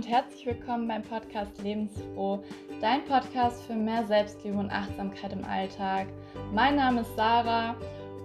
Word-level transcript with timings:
und 0.00 0.08
herzlich 0.08 0.46
willkommen 0.46 0.88
beim 0.88 1.02
Podcast 1.02 1.60
Lebensfroh, 1.62 2.42
dein 2.80 3.04
Podcast 3.04 3.62
für 3.64 3.74
mehr 3.74 4.06
Selbstliebe 4.06 4.56
und 4.56 4.70
Achtsamkeit 4.70 5.30
im 5.34 5.44
Alltag. 5.44 6.06
Mein 6.54 6.76
Name 6.76 7.02
ist 7.02 7.14
Sarah 7.16 7.76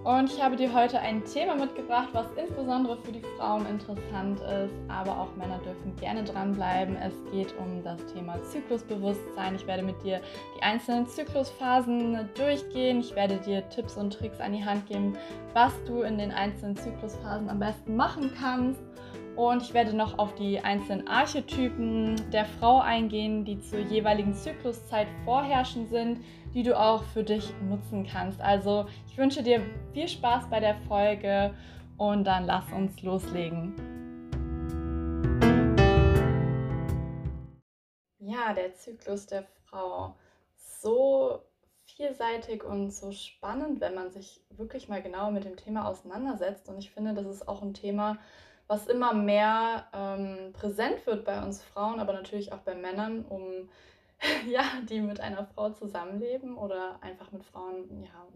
und 0.02 0.32
ich 0.32 0.42
habe 0.42 0.56
dir 0.56 0.72
heute 0.72 0.98
ein 1.00 1.22
Thema 1.26 1.54
mitgebracht, 1.54 2.08
was 2.12 2.28
insbesondere 2.42 2.96
für 3.02 3.12
die 3.12 3.20
Frauen 3.36 3.66
interessant 3.66 4.40
ist, 4.40 4.72
aber 4.88 5.20
auch 5.20 5.36
Männer 5.36 5.58
dürfen 5.58 5.94
gerne 5.96 6.24
dranbleiben. 6.24 6.96
Es 6.96 7.12
geht 7.30 7.54
um 7.58 7.84
das 7.84 8.02
Thema 8.06 8.42
Zyklusbewusstsein. 8.42 9.56
Ich 9.56 9.66
werde 9.66 9.82
mit 9.82 10.02
dir 10.02 10.22
die 10.56 10.62
einzelnen 10.62 11.06
Zyklusphasen 11.06 12.26
durchgehen. 12.38 13.00
Ich 13.00 13.14
werde 13.14 13.36
dir 13.36 13.68
Tipps 13.68 13.98
und 13.98 14.14
Tricks 14.14 14.40
an 14.40 14.54
die 14.54 14.64
Hand 14.64 14.86
geben, 14.86 15.12
was 15.52 15.74
du 15.84 16.00
in 16.00 16.16
den 16.16 16.32
einzelnen 16.32 16.74
Zyklusphasen 16.74 17.50
am 17.50 17.58
besten 17.58 17.96
machen 17.96 18.32
kannst. 18.40 18.80
Und 19.36 19.62
ich 19.62 19.74
werde 19.74 19.94
noch 19.94 20.18
auf 20.18 20.34
die 20.34 20.60
einzelnen 20.60 21.06
Archetypen 21.06 22.30
der 22.30 22.46
Frau 22.46 22.80
eingehen, 22.80 23.44
die 23.44 23.60
zur 23.60 23.80
jeweiligen 23.80 24.32
Zykluszeit 24.32 25.06
vorherrschend 25.26 25.90
sind, 25.90 26.24
die 26.54 26.62
du 26.62 26.78
auch 26.78 27.04
für 27.04 27.22
dich 27.22 27.52
nutzen 27.68 28.06
kannst. 28.06 28.40
Also 28.40 28.86
ich 29.06 29.18
wünsche 29.18 29.42
dir 29.42 29.60
viel 29.92 30.08
Spaß 30.08 30.48
bei 30.48 30.58
der 30.58 30.76
Folge 30.88 31.54
und 31.98 32.24
dann 32.24 32.46
lass 32.46 32.72
uns 32.72 33.02
loslegen. 33.02 33.74
Ja, 38.18 38.54
der 38.54 38.74
Zyklus 38.74 39.26
der 39.26 39.44
Frau. 39.66 40.16
So 40.56 41.42
vielseitig 41.84 42.64
und 42.64 42.90
so 42.90 43.12
spannend, 43.12 43.82
wenn 43.82 43.94
man 43.94 44.10
sich 44.10 44.42
wirklich 44.48 44.88
mal 44.88 45.02
genau 45.02 45.30
mit 45.30 45.44
dem 45.44 45.56
Thema 45.56 45.86
auseinandersetzt. 45.86 46.70
Und 46.70 46.78
ich 46.78 46.90
finde, 46.90 47.12
das 47.12 47.26
ist 47.26 47.46
auch 47.46 47.60
ein 47.60 47.74
Thema, 47.74 48.16
was 48.66 48.86
immer 48.86 49.14
mehr 49.14 49.86
ähm, 49.92 50.52
präsent 50.52 51.06
wird 51.06 51.24
bei 51.24 51.42
uns 51.42 51.62
Frauen, 51.62 52.00
aber 52.00 52.12
natürlich 52.12 52.52
auch 52.52 52.58
bei 52.58 52.74
Männern, 52.74 53.24
um 53.24 53.68
ja, 54.48 54.64
die 54.88 55.00
mit 55.00 55.20
einer 55.20 55.44
Frau 55.44 55.70
zusammenleben 55.70 56.56
oder 56.56 56.98
einfach 57.02 57.32
mit 57.32 57.44
Frauen 57.44 58.02
ja, 58.02 58.26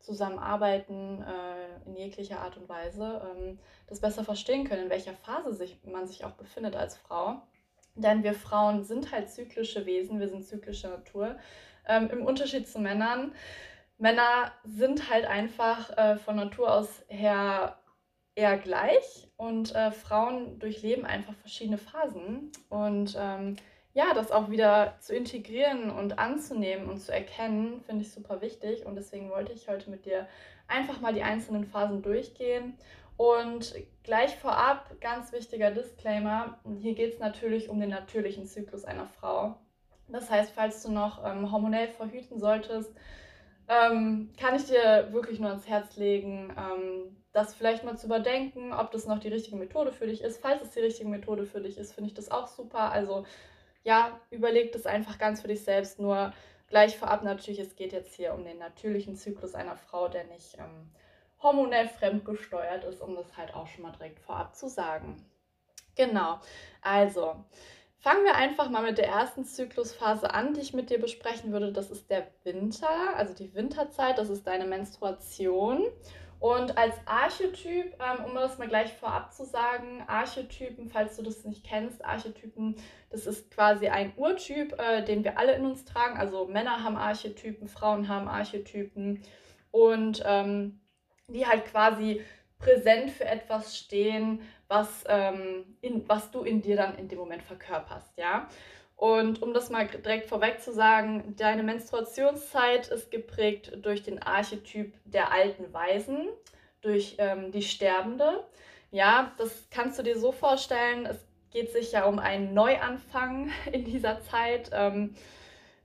zusammenarbeiten 0.00 1.22
äh, 1.22 1.88
in 1.88 1.96
jeglicher 1.96 2.40
Art 2.40 2.56
und 2.56 2.68
Weise, 2.68 3.22
ähm, 3.36 3.58
das 3.88 4.00
besser 4.00 4.24
verstehen 4.24 4.64
können, 4.66 4.84
in 4.84 4.90
welcher 4.90 5.14
Phase 5.14 5.52
sich, 5.52 5.78
man 5.84 6.06
sich 6.06 6.24
auch 6.24 6.32
befindet 6.32 6.76
als 6.76 6.96
Frau. 6.96 7.42
Denn 7.94 8.22
wir 8.22 8.34
Frauen 8.34 8.84
sind 8.84 9.10
halt 9.10 9.30
zyklische 9.30 9.86
Wesen, 9.86 10.20
wir 10.20 10.28
sind 10.28 10.44
zyklische 10.44 10.88
Natur. 10.88 11.36
Ähm, 11.86 12.10
Im 12.10 12.24
Unterschied 12.24 12.68
zu 12.68 12.78
Männern. 12.78 13.32
Männer 13.98 14.52
sind 14.64 15.10
halt 15.10 15.24
einfach 15.24 15.96
äh, 15.96 16.16
von 16.16 16.36
Natur 16.36 16.72
aus 16.72 17.04
her 17.08 17.78
eher 18.36 18.58
gleich 18.58 19.28
und 19.36 19.74
äh, 19.74 19.90
Frauen 19.90 20.58
durchleben 20.60 21.04
einfach 21.04 21.34
verschiedene 21.34 21.78
Phasen. 21.78 22.52
Und 22.68 23.16
ähm, 23.18 23.56
ja, 23.94 24.12
das 24.14 24.30
auch 24.30 24.50
wieder 24.50 24.94
zu 25.00 25.16
integrieren 25.16 25.90
und 25.90 26.18
anzunehmen 26.18 26.88
und 26.88 26.98
zu 26.98 27.12
erkennen, 27.12 27.80
finde 27.80 28.02
ich 28.02 28.12
super 28.12 28.42
wichtig. 28.42 28.84
Und 28.84 28.94
deswegen 28.94 29.30
wollte 29.30 29.52
ich 29.52 29.68
heute 29.68 29.90
mit 29.90 30.04
dir 30.04 30.28
einfach 30.68 31.00
mal 31.00 31.14
die 31.14 31.22
einzelnen 31.22 31.64
Phasen 31.64 32.02
durchgehen. 32.02 32.74
Und 33.16 33.74
gleich 34.02 34.36
vorab, 34.36 35.00
ganz 35.00 35.32
wichtiger 35.32 35.70
Disclaimer, 35.70 36.58
hier 36.78 36.94
geht 36.94 37.14
es 37.14 37.18
natürlich 37.18 37.70
um 37.70 37.80
den 37.80 37.88
natürlichen 37.88 38.44
Zyklus 38.44 38.84
einer 38.84 39.06
Frau. 39.06 39.56
Das 40.08 40.30
heißt, 40.30 40.52
falls 40.54 40.82
du 40.82 40.92
noch 40.92 41.24
ähm, 41.24 41.50
hormonell 41.50 41.88
verhüten 41.88 42.38
solltest, 42.38 42.94
ähm, 43.68 44.30
kann 44.38 44.54
ich 44.54 44.66
dir 44.66 45.08
wirklich 45.10 45.40
nur 45.40 45.48
ans 45.48 45.66
Herz 45.66 45.96
legen, 45.96 46.54
ähm, 46.56 47.16
das 47.36 47.54
vielleicht 47.54 47.84
mal 47.84 47.98
zu 47.98 48.06
überdenken, 48.06 48.72
ob 48.72 48.90
das 48.92 49.06
noch 49.06 49.18
die 49.18 49.28
richtige 49.28 49.56
Methode 49.56 49.92
für 49.92 50.06
dich 50.06 50.22
ist. 50.22 50.40
Falls 50.40 50.62
es 50.62 50.70
die 50.70 50.80
richtige 50.80 51.10
Methode 51.10 51.44
für 51.44 51.60
dich 51.60 51.76
ist, 51.76 51.92
finde 51.92 52.08
ich 52.08 52.14
das 52.14 52.30
auch 52.30 52.46
super. 52.46 52.90
Also 52.92 53.26
ja, 53.84 54.18
überleg 54.30 54.72
das 54.72 54.86
einfach 54.86 55.18
ganz 55.18 55.42
für 55.42 55.48
dich 55.48 55.62
selbst. 55.62 56.00
Nur 56.00 56.32
gleich 56.66 56.96
vorab 56.96 57.22
natürlich, 57.24 57.60
es 57.60 57.76
geht 57.76 57.92
jetzt 57.92 58.14
hier 58.14 58.32
um 58.32 58.42
den 58.42 58.56
natürlichen 58.56 59.16
Zyklus 59.16 59.54
einer 59.54 59.76
Frau, 59.76 60.08
der 60.08 60.24
nicht 60.24 60.56
ähm, 60.56 60.90
hormonell 61.42 61.88
fremdgesteuert 61.88 62.84
ist, 62.84 63.02
um 63.02 63.14
das 63.14 63.36
halt 63.36 63.54
auch 63.54 63.66
schon 63.66 63.82
mal 63.82 63.92
direkt 63.92 64.18
vorab 64.20 64.56
zu 64.56 64.66
sagen. 64.70 65.22
Genau, 65.94 66.40
also 66.80 67.36
fangen 67.98 68.24
wir 68.24 68.36
einfach 68.36 68.70
mal 68.70 68.82
mit 68.82 68.96
der 68.96 69.08
ersten 69.08 69.44
Zyklusphase 69.44 70.32
an, 70.32 70.54
die 70.54 70.60
ich 70.62 70.72
mit 70.72 70.88
dir 70.88 70.98
besprechen 70.98 71.52
würde. 71.52 71.70
Das 71.70 71.90
ist 71.90 72.08
der 72.08 72.28
Winter, 72.44 73.14
also 73.14 73.34
die 73.34 73.52
Winterzeit, 73.54 74.16
das 74.16 74.30
ist 74.30 74.46
deine 74.46 74.64
Menstruation. 74.64 75.84
Und 76.38 76.76
als 76.76 76.94
Archetyp, 77.06 77.96
ähm, 78.00 78.24
um 78.24 78.34
das 78.34 78.58
mal 78.58 78.68
gleich 78.68 78.92
vorab 78.92 79.32
zu 79.32 79.44
sagen, 79.44 80.04
Archetypen, 80.06 80.88
falls 80.88 81.16
du 81.16 81.22
das 81.22 81.44
nicht 81.44 81.64
kennst, 81.64 82.04
Archetypen, 82.04 82.76
das 83.10 83.26
ist 83.26 83.50
quasi 83.50 83.88
ein 83.88 84.12
Urtyp, 84.16 84.78
äh, 84.78 85.02
den 85.02 85.24
wir 85.24 85.38
alle 85.38 85.54
in 85.54 85.64
uns 85.64 85.84
tragen. 85.84 86.18
Also 86.18 86.46
Männer 86.46 86.82
haben 86.84 86.96
Archetypen, 86.96 87.68
Frauen 87.68 88.08
haben 88.08 88.28
Archetypen 88.28 89.22
und 89.70 90.22
ähm, 90.26 90.80
die 91.28 91.46
halt 91.46 91.64
quasi 91.66 92.22
präsent 92.58 93.10
für 93.10 93.24
etwas 93.24 93.76
stehen, 93.76 94.40
was, 94.68 95.04
ähm, 95.08 95.76
in, 95.80 96.08
was 96.08 96.30
du 96.30 96.42
in 96.42 96.60
dir 96.60 96.76
dann 96.76 96.96
in 96.96 97.08
dem 97.08 97.18
Moment 97.18 97.42
verkörperst, 97.42 98.16
ja. 98.16 98.48
Und 98.96 99.42
um 99.42 99.52
das 99.52 99.68
mal 99.68 99.86
direkt 99.86 100.26
vorweg 100.28 100.62
zu 100.62 100.72
sagen, 100.72 101.34
deine 101.36 101.62
Menstruationszeit 101.62 102.88
ist 102.88 103.10
geprägt 103.10 103.72
durch 103.82 104.02
den 104.02 104.22
Archetyp 104.22 104.94
der 105.04 105.32
alten 105.32 105.72
Weisen, 105.72 106.28
durch 106.80 107.16
ähm, 107.18 107.52
die 107.52 107.62
Sterbende. 107.62 108.44
Ja, 108.90 109.32
das 109.36 109.68
kannst 109.70 109.98
du 109.98 110.02
dir 110.02 110.18
so 110.18 110.32
vorstellen, 110.32 111.04
es 111.04 111.18
geht 111.50 111.72
sich 111.72 111.92
ja 111.92 112.06
um 112.06 112.18
einen 112.18 112.54
Neuanfang 112.54 113.50
in 113.72 113.84
dieser 113.84 114.20
Zeit. 114.22 114.70
Ähm, 114.72 115.14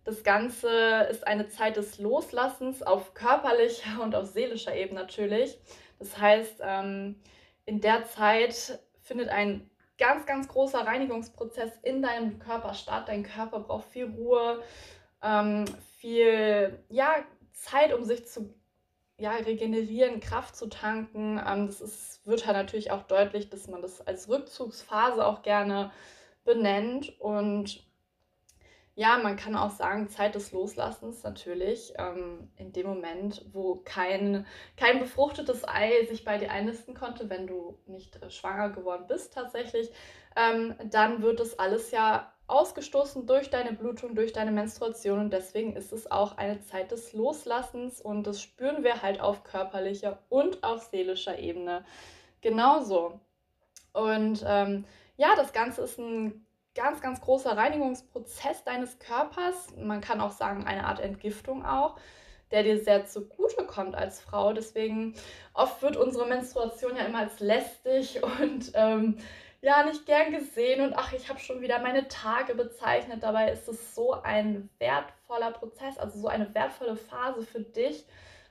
das 0.05 0.23
Ganze 0.23 1.07
ist 1.11 1.27
eine 1.27 1.47
Zeit 1.47 1.77
des 1.77 1.99
Loslassens 1.99 2.81
auf 2.81 3.13
körperlicher 3.13 4.01
und 4.01 4.15
auf 4.15 4.25
seelischer 4.25 4.75
Ebene 4.75 5.01
natürlich. 5.01 5.57
Das 5.99 6.17
heißt, 6.17 6.61
ähm, 6.61 7.21
in 7.65 7.81
der 7.81 8.05
Zeit 8.05 8.79
findet 9.01 9.29
ein 9.29 9.69
ganz, 10.01 10.25
ganz 10.25 10.47
großer 10.47 10.79
Reinigungsprozess 10.79 11.77
in 11.83 12.01
deinem 12.01 12.39
Körper 12.39 12.73
statt. 12.73 13.07
Dein 13.07 13.21
Körper 13.21 13.59
braucht 13.59 13.85
viel 13.85 14.05
Ruhe, 14.05 14.63
ähm, 15.21 15.65
viel 15.99 16.83
ja, 16.89 17.23
Zeit, 17.53 17.93
um 17.93 18.03
sich 18.03 18.27
zu 18.27 18.51
ja, 19.19 19.33
regenerieren, 19.33 20.19
Kraft 20.19 20.55
zu 20.55 20.67
tanken. 20.69 21.39
Ähm, 21.47 21.67
das 21.67 21.81
ist, 21.81 22.25
wird 22.25 22.47
halt 22.47 22.57
natürlich 22.57 22.89
auch 22.89 23.03
deutlich, 23.03 23.49
dass 23.49 23.67
man 23.67 23.83
das 23.83 24.01
als 24.01 24.27
Rückzugsphase 24.27 25.23
auch 25.23 25.43
gerne 25.43 25.91
benennt. 26.45 27.19
Und 27.19 27.85
ja, 28.95 29.17
man 29.17 29.37
kann 29.37 29.55
auch 29.55 29.71
sagen, 29.71 30.09
Zeit 30.09 30.35
des 30.35 30.51
Loslassens 30.51 31.23
natürlich. 31.23 31.93
Ähm, 31.97 32.51
in 32.57 32.73
dem 32.73 32.87
Moment, 32.87 33.45
wo 33.53 33.75
kein, 33.85 34.45
kein 34.75 34.99
befruchtetes 34.99 35.67
Ei 35.67 36.05
sich 36.05 36.25
bei 36.25 36.37
dir 36.37 36.51
einnisten 36.51 36.93
konnte, 36.93 37.29
wenn 37.29 37.47
du 37.47 37.77
nicht 37.87 38.21
äh, 38.21 38.29
schwanger 38.29 38.69
geworden 38.69 39.05
bist 39.07 39.33
tatsächlich, 39.33 39.89
ähm, 40.35 40.75
dann 40.89 41.21
wird 41.21 41.39
das 41.39 41.57
alles 41.57 41.91
ja 41.91 42.33
ausgestoßen 42.47 43.25
durch 43.27 43.49
deine 43.49 43.71
Blutung, 43.71 44.13
durch 44.13 44.33
deine 44.33 44.51
Menstruation 44.51 45.19
und 45.19 45.31
deswegen 45.31 45.75
ist 45.77 45.93
es 45.93 46.11
auch 46.11 46.37
eine 46.37 46.59
Zeit 46.59 46.91
des 46.91 47.13
Loslassens 47.13 48.01
und 48.01 48.27
das 48.27 48.41
spüren 48.41 48.83
wir 48.83 49.01
halt 49.01 49.21
auf 49.21 49.45
körperlicher 49.45 50.19
und 50.27 50.61
auf 50.63 50.83
seelischer 50.83 51.39
Ebene 51.39 51.85
genauso. 52.41 53.21
Und 53.93 54.43
ähm, 54.45 54.85
ja, 55.15 55.35
das 55.37 55.53
Ganze 55.53 55.83
ist 55.83 55.97
ein 55.97 56.45
ganz, 56.75 57.01
ganz 57.01 57.21
großer 57.21 57.55
Reinigungsprozess 57.55 58.63
deines 58.63 58.99
Körpers. 58.99 59.75
Man 59.77 60.01
kann 60.01 60.21
auch 60.21 60.31
sagen, 60.31 60.65
eine 60.65 60.85
Art 60.85 60.99
Entgiftung 60.99 61.65
auch, 61.65 61.97
der 62.51 62.63
dir 62.63 62.79
sehr 62.79 63.05
zugute 63.05 63.65
kommt 63.65 63.95
als 63.95 64.19
Frau. 64.21 64.53
Deswegen 64.53 65.15
oft 65.53 65.81
wird 65.81 65.97
unsere 65.97 66.27
Menstruation 66.27 66.95
ja 66.95 67.05
immer 67.05 67.19
als 67.19 67.39
lästig 67.39 68.21
und 68.41 68.71
ähm, 68.73 69.17
ja, 69.61 69.83
nicht 69.83 70.07
gern 70.07 70.31
gesehen 70.31 70.81
und 70.81 70.95
ach, 70.95 71.13
ich 71.13 71.29
habe 71.29 71.39
schon 71.39 71.61
wieder 71.61 71.79
meine 71.79 72.07
Tage 72.07 72.55
bezeichnet. 72.55 73.21
Dabei 73.21 73.51
ist 73.51 73.67
es 73.67 73.93
so 73.93 74.13
ein 74.13 74.69
wertvoller 74.79 75.51
Prozess, 75.51 75.99
also 75.99 76.19
so 76.19 76.27
eine 76.27 76.53
wertvolle 76.55 76.95
Phase 76.95 77.43
für 77.43 77.61
dich, 77.61 78.05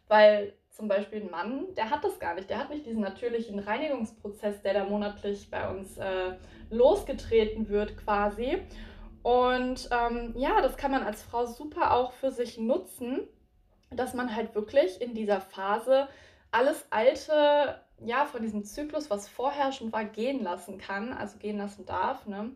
weil 0.07 0.55
zum 0.81 0.89
Beispiel 0.89 1.21
ein 1.21 1.31
Mann, 1.31 1.67
der 1.77 1.91
hat 1.91 2.05
das 2.05 2.19
gar 2.19 2.35
nicht. 2.35 2.49
Der 2.49 2.59
hat 2.59 2.71
nicht 2.71 2.87
diesen 2.87 3.03
natürlichen 3.03 3.59
Reinigungsprozess, 3.59 4.63
der 4.63 4.73
da 4.73 4.85
monatlich 4.85 5.51
bei 5.51 5.69
uns 5.69 5.99
äh, 5.99 6.33
losgetreten 6.71 7.69
wird 7.69 7.99
quasi. 7.99 8.63
Und 9.23 9.91
ähm, 9.93 10.33
ja, 10.39 10.63
das 10.63 10.79
kann 10.79 10.91
man 10.91 11.03
als 11.03 11.23
Frau 11.23 11.45
super 11.45 11.93
auch 11.93 12.13
für 12.13 12.31
sich 12.31 12.57
nutzen, 12.57 13.29
dass 13.91 14.15
man 14.15 14.35
halt 14.35 14.55
wirklich 14.55 15.03
in 15.03 15.13
dieser 15.13 15.43
Phase 15.43 16.09
alles 16.51 16.87
Alte, 16.89 17.83
ja, 18.03 18.25
von 18.25 18.41
diesem 18.41 18.65
Zyklus, 18.65 19.11
was 19.11 19.29
vorher 19.29 19.73
schon 19.73 19.93
war, 19.93 20.07
gehen 20.07 20.43
lassen 20.43 20.79
kann, 20.79 21.13
also 21.13 21.37
gehen 21.37 21.59
lassen 21.59 21.85
darf. 21.85 22.27
Ne? 22.27 22.53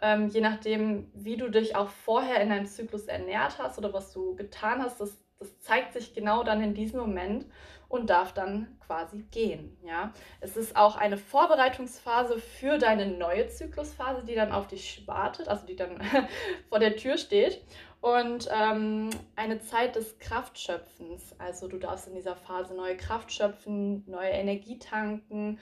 Ähm, 0.00 0.28
je 0.28 0.40
nachdem, 0.40 1.10
wie 1.14 1.36
du 1.36 1.50
dich 1.50 1.74
auch 1.74 1.88
vorher 1.88 2.40
in 2.40 2.50
deinem 2.50 2.66
Zyklus 2.66 3.06
ernährt 3.06 3.58
hast 3.58 3.76
oder 3.76 3.92
was 3.92 4.12
du 4.12 4.36
getan 4.36 4.80
hast, 4.80 5.00
das 5.00 5.18
das 5.38 5.58
zeigt 5.60 5.92
sich 5.92 6.14
genau 6.14 6.42
dann 6.42 6.62
in 6.62 6.74
diesem 6.74 7.00
Moment. 7.00 7.46
und 7.88 8.10
darf 8.10 8.32
dann 8.32 8.76
quasi 8.84 9.22
gehen. 9.30 9.76
Ja? 9.84 10.12
Es 10.40 10.56
ist 10.56 10.76
auch 10.76 10.96
eine 10.96 11.16
Vorbereitungsphase 11.16 12.38
für 12.38 12.78
deine 12.78 13.06
neue 13.06 13.48
Zyklusphase, 13.48 14.24
die 14.24 14.34
dann 14.34 14.52
auf 14.52 14.66
dich 14.66 15.06
wartet, 15.06 15.48
also 15.48 15.66
die 15.66 15.76
dann 15.76 16.00
vor 16.68 16.78
der 16.78 16.96
Tür 16.96 17.16
steht. 17.16 17.62
Und 18.00 18.48
ähm, 18.52 19.10
eine 19.34 19.60
Zeit 19.60 19.96
des 19.96 20.18
Kraftschöpfens. 20.18 21.34
Also 21.38 21.66
du 21.66 21.78
darfst 21.78 22.08
in 22.08 22.14
dieser 22.14 22.36
Phase 22.36 22.74
neue 22.74 22.96
Kraft 22.96 23.32
schöpfen, 23.32 24.04
neue 24.06 24.30
Energie 24.30 24.78
tanken. 24.78 25.58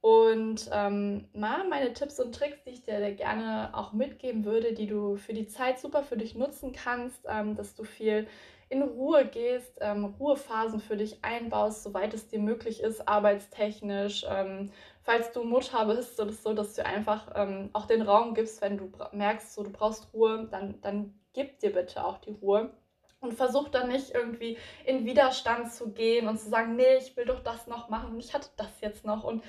Und 0.00 0.68
ähm, 0.72 1.28
mal 1.32 1.68
meine 1.68 1.92
Tipps 1.92 2.18
und 2.18 2.34
Tricks, 2.34 2.64
die 2.64 2.70
ich 2.70 2.82
dir 2.82 3.12
gerne 3.12 3.70
auch 3.72 3.92
mitgeben 3.92 4.44
würde, 4.44 4.72
die 4.72 4.86
du 4.86 5.16
für 5.16 5.32
die 5.32 5.46
Zeit 5.46 5.78
super 5.78 6.02
für 6.02 6.16
dich 6.16 6.34
nutzen 6.34 6.72
kannst, 6.72 7.24
ähm, 7.28 7.54
dass 7.54 7.76
du 7.76 7.84
viel 7.84 8.26
in 8.72 8.82
Ruhe 8.82 9.26
gehst, 9.26 9.76
ähm, 9.82 10.14
Ruhephasen 10.18 10.80
für 10.80 10.96
dich 10.96 11.22
einbaust, 11.22 11.82
soweit 11.82 12.14
es 12.14 12.28
dir 12.28 12.38
möglich 12.38 12.80
ist, 12.80 13.06
arbeitstechnisch. 13.06 14.24
Ähm, 14.26 14.72
falls 15.02 15.30
du 15.32 15.44
Mutter 15.44 15.84
bist 15.84 16.18
oder 16.18 16.32
so, 16.32 16.54
dass 16.54 16.72
du 16.72 16.86
einfach 16.86 17.32
ähm, 17.34 17.68
auch 17.74 17.84
den 17.84 18.00
Raum 18.00 18.32
gibst, 18.32 18.62
wenn 18.62 18.78
du 18.78 18.90
merkst, 19.12 19.52
so, 19.52 19.62
du 19.62 19.70
brauchst 19.70 20.14
Ruhe, 20.14 20.48
dann, 20.50 20.80
dann 20.80 21.12
gib 21.34 21.58
dir 21.58 21.70
bitte 21.70 22.02
auch 22.02 22.16
die 22.16 22.30
Ruhe. 22.30 22.72
Und 23.20 23.34
versuch 23.34 23.68
dann 23.68 23.88
nicht 23.88 24.14
irgendwie 24.14 24.56
in 24.86 25.04
Widerstand 25.04 25.70
zu 25.70 25.92
gehen 25.92 26.26
und 26.26 26.40
zu 26.40 26.48
sagen, 26.48 26.74
nee, 26.74 26.96
ich 26.98 27.14
will 27.14 27.26
doch 27.26 27.40
das 27.40 27.68
noch 27.68 27.88
machen 27.88 28.18
ich 28.18 28.34
hatte 28.34 28.48
das 28.56 28.80
jetzt 28.80 29.04
noch 29.04 29.22
und 29.22 29.44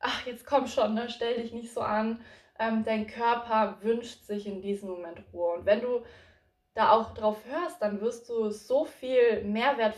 ach, 0.00 0.26
jetzt 0.26 0.46
komm 0.46 0.66
schon, 0.66 0.94
ne, 0.94 1.08
stell 1.10 1.36
dich 1.36 1.52
nicht 1.52 1.72
so 1.72 1.82
an. 1.82 2.20
Ähm, 2.58 2.84
dein 2.84 3.06
Körper 3.06 3.76
wünscht 3.82 4.24
sich 4.24 4.46
in 4.46 4.62
diesem 4.62 4.88
Moment 4.88 5.22
Ruhe. 5.32 5.58
Und 5.58 5.66
wenn 5.66 5.82
du 5.82 6.02
da 6.74 6.92
auch 6.92 7.14
drauf 7.14 7.38
hörst, 7.46 7.82
dann 7.82 8.00
wirst 8.00 8.28
du 8.28 8.50
so 8.50 8.84
viel 8.84 9.44
Mehrwert 9.44 9.94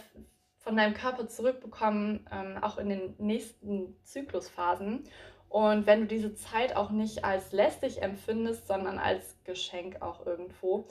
von 0.58 0.76
deinem 0.76 0.94
Körper 0.94 1.28
zurückbekommen, 1.28 2.28
ähm, 2.32 2.58
auch 2.62 2.78
in 2.78 2.88
den 2.88 3.14
nächsten 3.18 3.96
Zyklusphasen. 4.02 5.04
Und 5.48 5.86
wenn 5.86 6.00
du 6.00 6.06
diese 6.06 6.34
Zeit 6.34 6.74
auch 6.74 6.90
nicht 6.90 7.24
als 7.24 7.52
lästig 7.52 8.02
empfindest, 8.02 8.66
sondern 8.66 8.98
als 8.98 9.38
Geschenk 9.44 10.02
auch 10.02 10.26
irgendwo, 10.26 10.88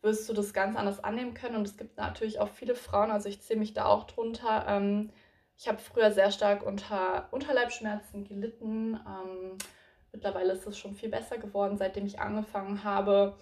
wirst 0.00 0.28
du 0.28 0.32
das 0.32 0.54
ganz 0.54 0.76
anders 0.76 1.02
annehmen 1.02 1.34
können. 1.34 1.56
Und 1.56 1.66
es 1.66 1.76
gibt 1.76 1.98
natürlich 1.98 2.40
auch 2.40 2.48
viele 2.48 2.74
Frauen, 2.74 3.10
also 3.10 3.28
ich 3.28 3.42
zähle 3.42 3.58
mich 3.58 3.74
da 3.74 3.86
auch 3.86 4.04
drunter. 4.04 4.64
Ähm, 4.68 5.10
ich 5.58 5.68
habe 5.68 5.78
früher 5.78 6.12
sehr 6.12 6.30
stark 6.30 6.64
unter 6.64 7.28
Unterleibschmerzen 7.32 8.24
gelitten. 8.24 8.94
Ähm, 8.94 9.58
mittlerweile 10.12 10.52
ist 10.52 10.66
es 10.66 10.78
schon 10.78 10.94
viel 10.94 11.08
besser 11.08 11.38
geworden, 11.38 11.76
seitdem 11.76 12.06
ich 12.06 12.20
angefangen 12.20 12.84
habe, 12.84 13.36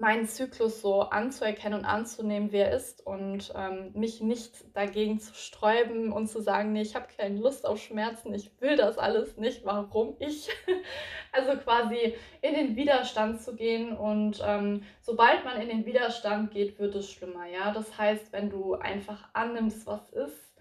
meinen 0.00 0.26
Zyklus 0.26 0.80
so 0.80 1.02
anzuerkennen 1.02 1.80
und 1.80 1.84
anzunehmen, 1.84 2.52
wer 2.52 2.72
ist 2.72 3.06
und 3.06 3.52
ähm, 3.54 3.92
mich 3.94 4.22
nicht 4.22 4.74
dagegen 4.74 5.20
zu 5.20 5.34
sträuben 5.34 6.10
und 6.10 6.26
zu 6.26 6.40
sagen, 6.40 6.72
nee, 6.72 6.80
ich 6.80 6.94
habe 6.94 7.06
keine 7.14 7.38
Lust 7.38 7.66
auf 7.66 7.78
Schmerzen, 7.78 8.32
ich 8.32 8.58
will 8.62 8.76
das 8.76 8.96
alles 8.96 9.36
nicht, 9.36 9.64
warum 9.66 10.16
ich? 10.18 10.48
also 11.32 11.52
quasi 11.58 12.14
in 12.40 12.54
den 12.54 12.76
Widerstand 12.76 13.42
zu 13.42 13.54
gehen 13.54 13.94
und 13.94 14.42
ähm, 14.42 14.84
sobald 15.02 15.44
man 15.44 15.60
in 15.60 15.68
den 15.68 15.84
Widerstand 15.84 16.50
geht, 16.50 16.78
wird 16.78 16.94
es 16.94 17.10
schlimmer, 17.10 17.46
ja. 17.46 17.70
Das 17.70 17.98
heißt, 17.98 18.32
wenn 18.32 18.48
du 18.48 18.74
einfach 18.74 19.28
annimmst, 19.34 19.86
was 19.86 20.08
ist, 20.10 20.56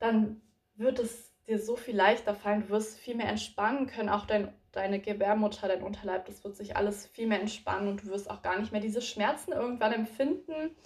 dann 0.00 0.42
wird 0.74 0.98
es 0.98 1.34
dir 1.46 1.58
so 1.58 1.76
viel 1.76 1.96
leichter 1.96 2.34
fallen, 2.34 2.60
du 2.60 2.68
wirst 2.68 2.98
viel 2.98 3.16
mehr 3.16 3.28
entspannen 3.28 3.86
können, 3.86 4.10
auch 4.10 4.26
dein 4.26 4.52
deine 4.72 5.00
Gebärmutter, 5.00 5.68
dein 5.68 5.82
Unterleib, 5.82 6.26
das 6.26 6.44
wird 6.44 6.56
sich 6.56 6.76
alles 6.76 7.06
viel 7.06 7.26
mehr 7.26 7.40
entspannen 7.40 7.88
und 7.88 8.02
du 8.02 8.08
wirst 8.08 8.30
auch 8.30 8.42
gar 8.42 8.58
nicht 8.58 8.72
mehr 8.72 8.80
diese 8.80 9.02
Schmerzen 9.02 9.52
irgendwann 9.52 9.92
empfinden. 9.92 10.76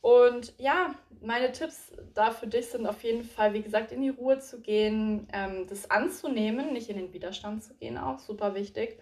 Und 0.00 0.52
ja, 0.58 0.94
meine 1.22 1.52
Tipps 1.52 1.92
da 2.12 2.30
für 2.30 2.46
dich 2.46 2.66
sind 2.66 2.86
auf 2.86 3.02
jeden 3.02 3.24
Fall, 3.24 3.54
wie 3.54 3.62
gesagt, 3.62 3.90
in 3.90 4.02
die 4.02 4.10
Ruhe 4.10 4.38
zu 4.38 4.60
gehen, 4.60 5.28
ähm, 5.32 5.66
das 5.66 5.90
anzunehmen, 5.90 6.72
nicht 6.74 6.90
in 6.90 6.96
den 6.96 7.12
Widerstand 7.14 7.64
zu 7.64 7.74
gehen, 7.74 7.96
auch 7.96 8.18
super 8.18 8.54
wichtig. 8.54 8.98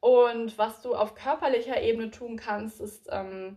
Und 0.00 0.58
was 0.58 0.82
du 0.82 0.94
auf 0.94 1.14
körperlicher 1.14 1.80
Ebene 1.80 2.10
tun 2.10 2.36
kannst, 2.36 2.80
ist 2.80 3.08
ähm, 3.10 3.56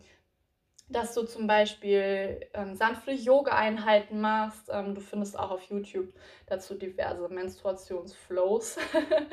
dass 0.89 1.13
du 1.13 1.24
zum 1.24 1.48
Beispiel 1.48 2.39
ähm, 2.54 2.75
sanfte 2.75 3.12
Yoga-Einheiten 3.12 4.22
machst. 4.22 4.69
Ähm, 4.72 4.95
du 4.95 5.01
findest 5.01 5.38
auch 5.38 5.51
auf 5.51 5.63
YouTube 5.63 6.13
dazu 6.45 6.75
diverse 6.75 7.28
Menstruationsflows. 7.30 8.78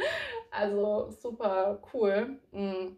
also 0.51 1.11
super 1.11 1.81
cool. 1.93 2.39
Mhm. 2.51 2.97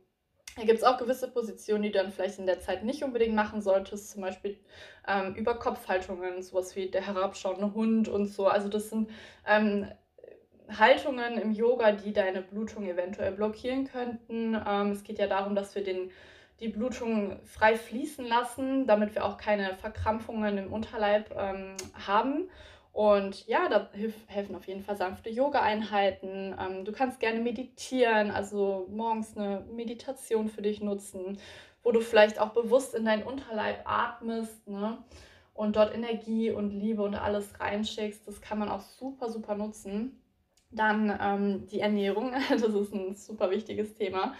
Da 0.57 0.65
gibt 0.65 0.79
es 0.79 0.85
auch 0.85 0.97
gewisse 0.97 1.31
Positionen, 1.31 1.83
die 1.83 1.91
du 1.91 1.99
dann 1.99 2.11
vielleicht 2.11 2.39
in 2.39 2.47
der 2.47 2.61
Zeit 2.61 2.83
nicht 2.83 3.05
unbedingt 3.05 3.35
machen 3.35 3.61
solltest, 3.61 4.11
zum 4.11 4.23
Beispiel 4.23 4.59
ähm, 5.07 5.35
Überkopfhaltungen, 5.35 6.41
sowas 6.43 6.75
wie 6.77 6.91
der 6.91 7.07
herabschauende 7.07 7.75
Hund 7.75 8.09
und 8.09 8.25
so. 8.25 8.47
Also 8.47 8.71
das 8.71 8.89
sind 8.89 9.11
ähm, 9.47 9.87
Haltungen 10.71 11.39
im 11.39 11.53
Yoga, 11.53 11.93
die 11.93 12.15
deine 12.15 12.41
Blutung 12.41 12.87
eventuell 12.87 13.33
blockieren 13.33 13.87
könnten. 13.87 14.59
Ähm, 14.67 14.93
es 14.93 15.05
geht 15.05 15.19
ja 15.19 15.27
darum, 15.27 15.55
dass 15.55 15.75
wir 15.75 15.85
den 15.85 16.11
die 16.61 16.69
Blutung 16.69 17.39
frei 17.45 17.77
fließen 17.77 18.25
lassen, 18.25 18.87
damit 18.87 19.15
wir 19.15 19.25
auch 19.25 19.37
keine 19.37 19.75
Verkrampfungen 19.75 20.59
im 20.59 20.73
Unterleib 20.73 21.35
ähm, 21.37 21.77
haben. 22.07 22.49
Und 22.93 23.47
ja, 23.47 23.69
da 23.69 23.91
helfen 24.27 24.57
auf 24.57 24.67
jeden 24.67 24.83
Fall 24.83 24.97
sanfte 24.97 25.29
Yoga-Einheiten. 25.29 26.57
Ähm, 26.59 26.85
du 26.87 26.93
kannst 26.93 27.21
gerne 27.21 27.41
meditieren, 27.41 28.31
also 28.31 28.89
morgens 28.91 29.37
eine 29.37 29.67
Meditation 29.71 30.49
für 30.49 30.63
dich 30.63 30.81
nutzen, 30.81 31.39
wo 31.83 31.93
du 31.93 32.01
vielleicht 32.01 32.41
auch 32.41 32.55
bewusst 32.55 32.95
in 32.95 33.05
deinen 33.05 33.25
Unterleib 33.25 33.83
atmest 33.85 34.67
ne? 34.67 34.97
und 35.53 35.77
dort 35.77 35.95
Energie 35.95 36.51
und 36.51 36.71
Liebe 36.71 37.03
und 37.03 37.17
alles 37.17 37.61
reinschickst. 37.61 38.27
Das 38.27 38.41
kann 38.41 38.59
man 38.59 38.71
auch 38.71 38.81
super, 38.81 39.29
super 39.29 39.57
nutzen. 39.57 40.19
Dann 40.71 41.15
ähm, 41.21 41.67
die 41.67 41.81
Ernährung, 41.81 42.33
das 42.49 42.63
ist 42.63 42.95
ein 42.95 43.15
super 43.15 43.51
wichtiges 43.51 43.95
Thema. 43.95 44.33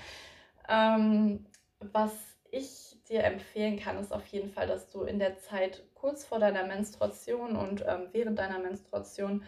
Ähm, 0.67 1.45
was 1.81 2.13
ich 2.51 2.97
dir 3.09 3.25
empfehlen 3.25 3.79
kann, 3.79 3.99
ist 3.99 4.13
auf 4.13 4.27
jeden 4.29 4.51
Fall, 4.51 4.67
dass 4.67 4.89
du 4.89 5.03
in 5.03 5.19
der 5.19 5.39
Zeit 5.39 5.83
kurz 5.95 6.25
vor 6.25 6.39
deiner 6.39 6.65
Menstruation 6.65 7.57
und 7.57 7.85
ähm, 7.87 8.09
während 8.13 8.39
deiner 8.39 8.59
Menstruation 8.59 9.45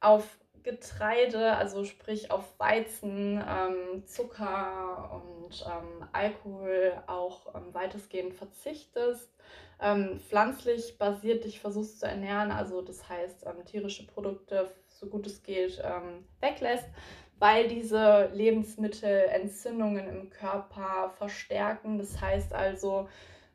auf 0.00 0.38
Getreide, 0.62 1.56
also 1.56 1.84
sprich 1.84 2.30
auf 2.30 2.58
Weizen, 2.58 3.42
ähm, 3.44 4.06
Zucker 4.06 5.22
und 5.24 5.64
ähm, 5.66 6.08
Alkohol 6.12 7.02
auch 7.08 7.54
ähm, 7.54 7.74
weitestgehend 7.74 8.34
verzichtest, 8.34 9.28
ähm, 9.80 10.20
pflanzlich 10.20 10.98
basiert 10.98 11.44
dich 11.44 11.58
versuchst 11.58 11.98
zu 11.98 12.06
ernähren, 12.06 12.52
also 12.52 12.80
das 12.80 13.08
heißt 13.08 13.44
ähm, 13.46 13.64
tierische 13.64 14.06
Produkte 14.06 14.70
so 14.88 15.06
gut 15.06 15.26
es 15.26 15.42
geht 15.42 15.82
weglässt 16.40 16.86
weil 17.42 17.66
diese 17.66 18.30
Lebensmittel 18.34 19.24
Entzündungen 19.32 20.08
im 20.08 20.30
Körper 20.30 21.12
verstärken. 21.18 21.98
Das 21.98 22.20
heißt 22.20 22.52
also 22.52 23.08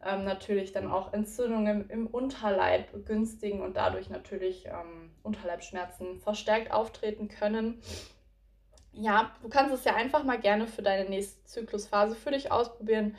ähm, 0.05 0.25
natürlich 0.25 0.73
dann 0.73 0.91
auch 0.91 1.13
Entzündungen 1.13 1.89
im 1.89 2.05
Unterleib 2.07 2.91
begünstigen 2.91 3.61
und 3.61 3.77
dadurch 3.77 4.09
natürlich 4.09 4.65
ähm, 4.65 5.11
Unterleibschmerzen 5.23 6.19
verstärkt 6.19 6.69
auftreten 6.69 7.29
können. 7.29 7.81
Ja, 8.91 9.31
du 9.41 9.47
kannst 9.47 9.73
es 9.73 9.85
ja 9.85 9.95
einfach 9.95 10.25
mal 10.25 10.37
gerne 10.41 10.67
für 10.67 10.81
deine 10.81 11.09
nächste 11.09 11.41
Zyklusphase 11.45 12.17
für 12.17 12.31
dich 12.31 12.51
ausprobieren, 12.51 13.15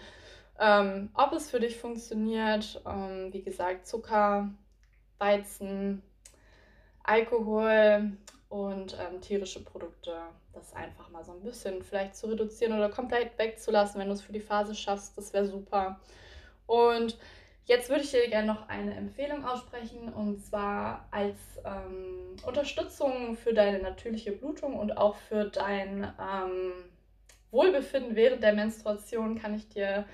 ähm, 0.60 1.08
ob 1.14 1.32
es 1.32 1.50
für 1.50 1.60
dich 1.60 1.78
funktioniert. 1.78 2.82
Ähm, 2.86 3.32
wie 3.32 3.40
gesagt, 3.40 3.86
Zucker, 3.86 4.50
Weizen, 5.16 6.02
Alkohol 7.04 8.18
und 8.48 8.96
ähm, 8.98 9.20
tierische 9.20 9.62
Produkte 9.62 10.14
das 10.52 10.74
einfach 10.74 11.10
mal 11.10 11.24
so 11.24 11.32
ein 11.32 11.42
bisschen 11.42 11.82
vielleicht 11.82 12.16
zu 12.16 12.28
reduzieren 12.28 12.72
oder 12.72 12.88
komplett 12.88 13.38
wegzulassen, 13.38 14.00
wenn 14.00 14.08
du 14.08 14.14
es 14.14 14.22
für 14.22 14.32
die 14.32 14.40
Phase 14.40 14.74
schaffst. 14.74 15.16
Das 15.16 15.32
wäre 15.32 15.46
super. 15.46 16.00
Und 16.66 17.18
jetzt 17.66 17.90
würde 17.90 18.02
ich 18.02 18.10
dir 18.10 18.28
gerne 18.28 18.46
noch 18.46 18.68
eine 18.68 18.94
Empfehlung 18.94 19.44
aussprechen 19.44 20.12
und 20.12 20.44
zwar 20.44 21.06
als 21.10 21.36
ähm, 21.64 22.36
Unterstützung 22.46 23.36
für 23.36 23.52
deine 23.52 23.80
natürliche 23.80 24.32
Blutung 24.32 24.78
und 24.78 24.96
auch 24.96 25.16
für 25.16 25.44
dein 25.44 26.04
ähm, 26.04 26.72
Wohlbefinden 27.50 28.16
während 28.16 28.42
der 28.42 28.54
Menstruation 28.54 29.38
kann 29.38 29.54
ich 29.54 29.68
dir 29.68 30.06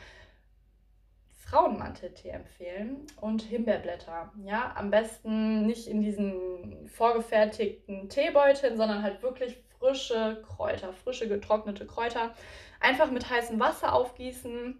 Frauenmanteltee 1.46 2.30
empfehlen 2.30 3.06
und 3.20 3.42
Himbeerblätter. 3.42 4.32
Ja, 4.44 4.72
am 4.76 4.90
besten 4.90 5.66
nicht 5.66 5.86
in 5.86 6.00
diesen 6.00 6.88
vorgefertigten 6.88 8.08
Teebeuteln, 8.08 8.76
sondern 8.76 9.02
halt 9.02 9.22
wirklich 9.22 9.62
frische 9.78 10.42
Kräuter, 10.46 10.92
frische 10.92 11.28
getrocknete 11.28 11.86
Kräuter. 11.86 12.34
Einfach 12.80 13.10
mit 13.10 13.28
heißem 13.28 13.60
Wasser 13.60 13.92
aufgießen 13.92 14.78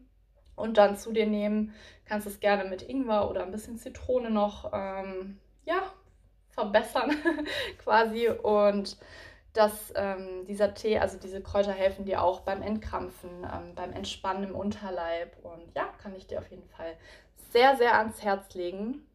und 0.57 0.77
dann 0.79 0.97
zu 0.97 1.13
dir 1.13 1.27
nehmen. 1.27 1.75
Kannst 2.07 2.27
es 2.27 2.41
gerne 2.41 2.69
mit 2.69 2.83
Ingwer 2.83 3.29
oder 3.31 3.43
ein 3.43 3.53
bisschen 3.53 3.79
Zitrone 3.79 4.31
noch 4.31 4.73
ähm, 4.73 5.39
ja, 5.65 5.93
verbessern 6.51 7.13
quasi. 7.79 8.29
Und 8.29 8.97
dass 9.55 9.93
ähm, 9.95 10.45
dieser 10.47 10.75
Tee, 10.75 10.99
also 10.99 11.17
diese 11.17 11.41
Kräuter 11.41 11.73
helfen 11.73 12.05
dir 12.05 12.23
auch 12.23 12.41
beim 12.41 12.61
Entkrampfen, 12.61 13.31
ähm, 13.45 13.75
beim 13.75 13.93
Entspannen 13.93 14.51
im 14.51 14.55
Unterleib. 14.55 15.37
Und 15.43 15.75
ja, 15.75 15.89
kann 16.03 16.15
ich 16.15 16.27
dir 16.27 16.41
auf 16.41 16.51
jeden 16.51 16.69
Fall 16.69 16.95
sehr, 17.53 17.77
sehr 17.77 17.97
ans 17.97 18.23
Herz 18.23 18.53
legen. 18.55 19.07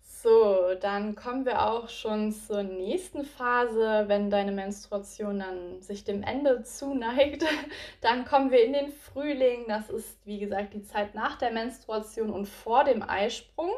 So, 0.00 0.74
dann 0.80 1.14
kommen 1.14 1.44
wir 1.44 1.64
auch 1.64 1.88
schon 1.88 2.32
zur 2.32 2.64
nächsten 2.64 3.24
Phase. 3.24 4.04
Wenn 4.08 4.30
deine 4.30 4.50
Menstruation 4.50 5.38
dann 5.38 5.80
sich 5.80 6.02
dem 6.02 6.24
Ende 6.24 6.64
zuneigt, 6.64 7.44
dann 8.00 8.24
kommen 8.24 8.50
wir 8.50 8.64
in 8.64 8.72
den 8.72 8.90
Frühling. 8.90 9.66
Das 9.68 9.90
ist, 9.90 10.18
wie 10.26 10.40
gesagt, 10.40 10.74
die 10.74 10.82
Zeit 10.82 11.14
nach 11.14 11.36
der 11.36 11.52
Menstruation 11.52 12.30
und 12.30 12.46
vor 12.46 12.84
dem 12.84 13.02
Eisprung. 13.02 13.70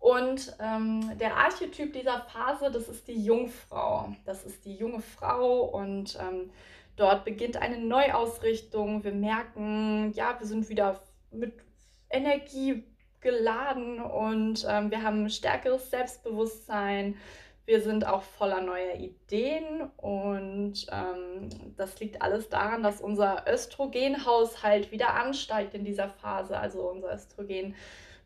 Und 0.00 0.56
ähm, 0.60 1.18
der 1.18 1.36
Archetyp 1.36 1.92
dieser 1.92 2.22
Phase, 2.22 2.70
das 2.70 2.88
ist 2.88 3.06
die 3.06 3.22
Jungfrau. 3.22 4.16
Das 4.24 4.44
ist 4.44 4.64
die 4.64 4.74
junge 4.74 5.02
Frau 5.02 5.60
und 5.60 6.18
ähm, 6.18 6.50
dort 6.96 7.26
beginnt 7.26 7.58
eine 7.58 7.78
Neuausrichtung. 7.78 9.04
Wir 9.04 9.12
merken, 9.12 10.10
ja, 10.14 10.36
wir 10.38 10.46
sind 10.46 10.70
wieder 10.70 10.98
mit 11.30 11.52
Energie 12.08 12.82
geladen 13.20 14.00
und 14.00 14.66
ähm, 14.66 14.90
wir 14.90 15.02
haben 15.02 15.28
stärkeres 15.28 15.90
Selbstbewusstsein. 15.90 17.18
Wir 17.66 17.82
sind 17.82 18.06
auch 18.06 18.22
voller 18.22 18.62
neuer 18.62 18.94
Ideen 18.94 19.90
und 19.98 20.86
ähm, 20.90 21.50
das 21.76 22.00
liegt 22.00 22.22
alles 22.22 22.48
daran, 22.48 22.82
dass 22.82 23.02
unser 23.02 23.44
Östrogenhaushalt 23.46 24.90
wieder 24.90 25.12
ansteigt 25.12 25.74
in 25.74 25.84
dieser 25.84 26.08
Phase. 26.08 26.58
Also 26.58 26.80
unser 26.88 27.12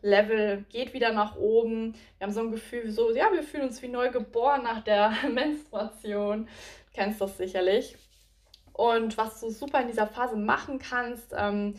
Östrogen-Level 0.04 0.64
geht 0.68 0.92
wieder 0.92 1.12
nach 1.12 1.36
oben. 1.36 1.94
Wir 2.18 2.26
haben 2.26 2.32
so 2.32 2.40
ein 2.40 2.50
Gefühl, 2.50 2.90
so, 2.90 3.14
ja, 3.14 3.32
wir 3.32 3.42
fühlen 3.42 3.64
uns 3.64 3.82
wie 3.82 3.88
neu 3.88 4.10
geboren 4.10 4.62
nach 4.62 4.84
der 4.84 5.12
Menstruation. 5.32 6.46
Du 6.46 6.94
kennst 6.94 7.20
das 7.20 7.38
sicherlich. 7.38 7.96
Und 8.72 9.16
was 9.18 9.40
du 9.40 9.50
super 9.50 9.80
in 9.80 9.88
dieser 9.88 10.06
Phase 10.06 10.36
machen 10.36 10.78
kannst, 10.78 11.32
ähm, 11.36 11.74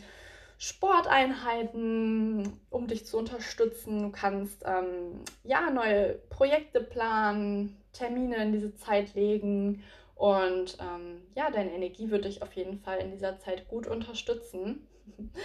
Sporteinheiten, 0.58 2.58
um 2.70 2.86
dich 2.86 3.06
zu 3.06 3.18
unterstützen. 3.18 4.04
Du 4.04 4.10
kannst 4.10 4.64
ähm, 4.64 5.20
ja 5.44 5.70
neue 5.70 6.14
Projekte 6.30 6.80
planen, 6.80 7.76
Termine 7.92 8.36
in 8.36 8.52
diese 8.52 8.74
Zeit 8.74 9.14
legen 9.14 9.84
und 10.14 10.78
ähm, 10.80 11.20
ja, 11.34 11.50
deine 11.50 11.74
Energie 11.74 12.10
wird 12.10 12.24
dich 12.24 12.40
auf 12.40 12.54
jeden 12.54 12.78
Fall 12.78 13.00
in 13.00 13.10
dieser 13.10 13.38
Zeit 13.38 13.68
gut 13.68 13.86
unterstützen. 13.86 14.86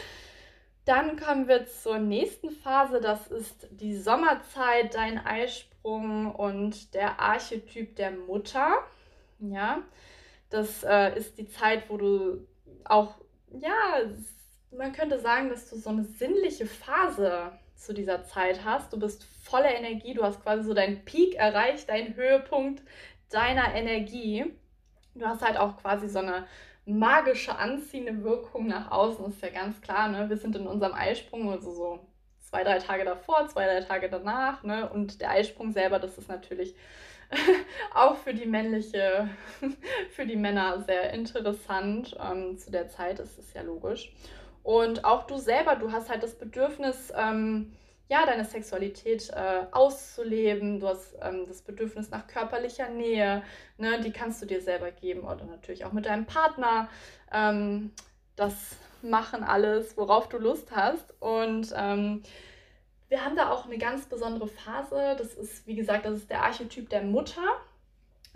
Dann 0.85 1.17
kommen 1.17 1.47
wir 1.47 1.67
zur 1.67 1.99
nächsten 1.99 2.49
Phase, 2.49 2.99
das 3.01 3.27
ist 3.27 3.67
die 3.71 3.95
Sommerzeit, 3.95 4.95
dein 4.95 5.19
Eisprung 5.19 6.33
und 6.33 6.93
der 6.93 7.19
Archetyp 7.19 7.95
der 7.95 8.11
Mutter. 8.11 8.79
Ja, 9.39 9.83
das 10.49 10.83
äh, 10.83 11.17
ist 11.17 11.37
die 11.37 11.47
Zeit, 11.47 11.89
wo 11.89 11.97
du 11.97 12.47
auch 12.83 13.15
ja 13.51 14.01
man 14.71 14.93
könnte 14.93 15.19
sagen, 15.19 15.49
dass 15.49 15.69
du 15.69 15.75
so 15.77 15.89
eine 15.89 16.03
sinnliche 16.03 16.65
Phase 16.65 17.51
zu 17.75 17.93
dieser 17.93 18.23
Zeit 18.23 18.63
hast. 18.63 18.93
Du 18.93 18.99
bist 18.99 19.23
voller 19.43 19.73
Energie, 19.75 20.13
du 20.13 20.23
hast 20.23 20.41
quasi 20.41 20.63
so 20.63 20.73
deinen 20.73 21.03
Peak 21.03 21.35
erreicht, 21.35 21.89
deinen 21.89 22.15
Höhepunkt 22.15 22.83
deiner 23.29 23.73
Energie. 23.73 24.53
Du 25.15 25.25
hast 25.25 25.41
halt 25.41 25.57
auch 25.57 25.77
quasi 25.77 26.07
so 26.07 26.19
eine 26.19 26.47
magische 26.85 27.57
anziehende 27.57 28.23
Wirkung 28.23 28.67
nach 28.67 28.91
außen, 28.91 29.25
ist 29.27 29.41
ja 29.41 29.49
ganz 29.49 29.81
klar. 29.81 30.07
Ne? 30.07 30.29
Wir 30.29 30.37
sind 30.37 30.55
in 30.55 30.67
unserem 30.67 30.93
Eisprung, 30.93 31.51
also 31.51 31.71
so 31.71 31.99
zwei, 32.39 32.63
drei 32.63 32.79
Tage 32.79 33.05
davor, 33.05 33.47
zwei, 33.47 33.65
drei 33.65 33.81
Tage 33.81 34.09
danach. 34.09 34.63
Ne? 34.63 34.89
Und 34.89 35.21
der 35.21 35.31
Eisprung 35.31 35.71
selber, 35.71 35.99
das 35.99 36.17
ist 36.17 36.27
natürlich 36.27 36.75
auch 37.93 38.17
für 38.17 38.33
die 38.33 38.45
männliche, 38.45 39.29
für 40.11 40.25
die 40.25 40.35
Männer 40.35 40.81
sehr 40.81 41.13
interessant. 41.13 42.17
Ähm, 42.21 42.57
zu 42.57 42.71
der 42.71 42.89
Zeit 42.89 43.19
ist 43.19 43.37
es 43.37 43.53
ja 43.53 43.61
logisch. 43.61 44.11
Und 44.63 45.05
auch 45.05 45.25
du 45.25 45.37
selber, 45.37 45.75
du 45.75 45.91
hast 45.91 46.09
halt 46.09 46.23
das 46.23 46.37
Bedürfnis, 46.37 47.11
ähm, 47.15 47.73
ja, 48.11 48.25
deine 48.25 48.43
Sexualität 48.43 49.29
äh, 49.29 49.63
auszuleben. 49.71 50.81
Du 50.81 50.89
hast 50.89 51.15
ähm, 51.21 51.45
das 51.47 51.61
Bedürfnis 51.61 52.09
nach 52.09 52.27
körperlicher 52.27 52.89
Nähe, 52.89 53.41
ne? 53.77 54.01
die 54.01 54.11
kannst 54.11 54.41
du 54.41 54.45
dir 54.45 54.59
selber 54.59 54.91
geben 54.91 55.21
oder 55.21 55.45
natürlich 55.45 55.85
auch 55.85 55.93
mit 55.93 56.07
deinem 56.07 56.25
Partner. 56.25 56.89
Ähm, 57.31 57.91
das 58.35 58.75
machen 59.01 59.45
alles, 59.45 59.95
worauf 59.95 60.27
du 60.27 60.39
Lust 60.39 60.75
hast. 60.75 61.13
Und 61.21 61.73
ähm, 61.73 62.21
wir 63.07 63.23
haben 63.23 63.37
da 63.37 63.49
auch 63.49 63.65
eine 63.65 63.77
ganz 63.77 64.05
besondere 64.07 64.49
Phase. 64.49 65.15
Das 65.17 65.33
ist, 65.33 65.65
wie 65.65 65.75
gesagt, 65.75 66.03
das 66.03 66.17
ist 66.17 66.29
der 66.29 66.43
Archetyp 66.43 66.89
der 66.89 67.03
Mutter. 67.03 67.61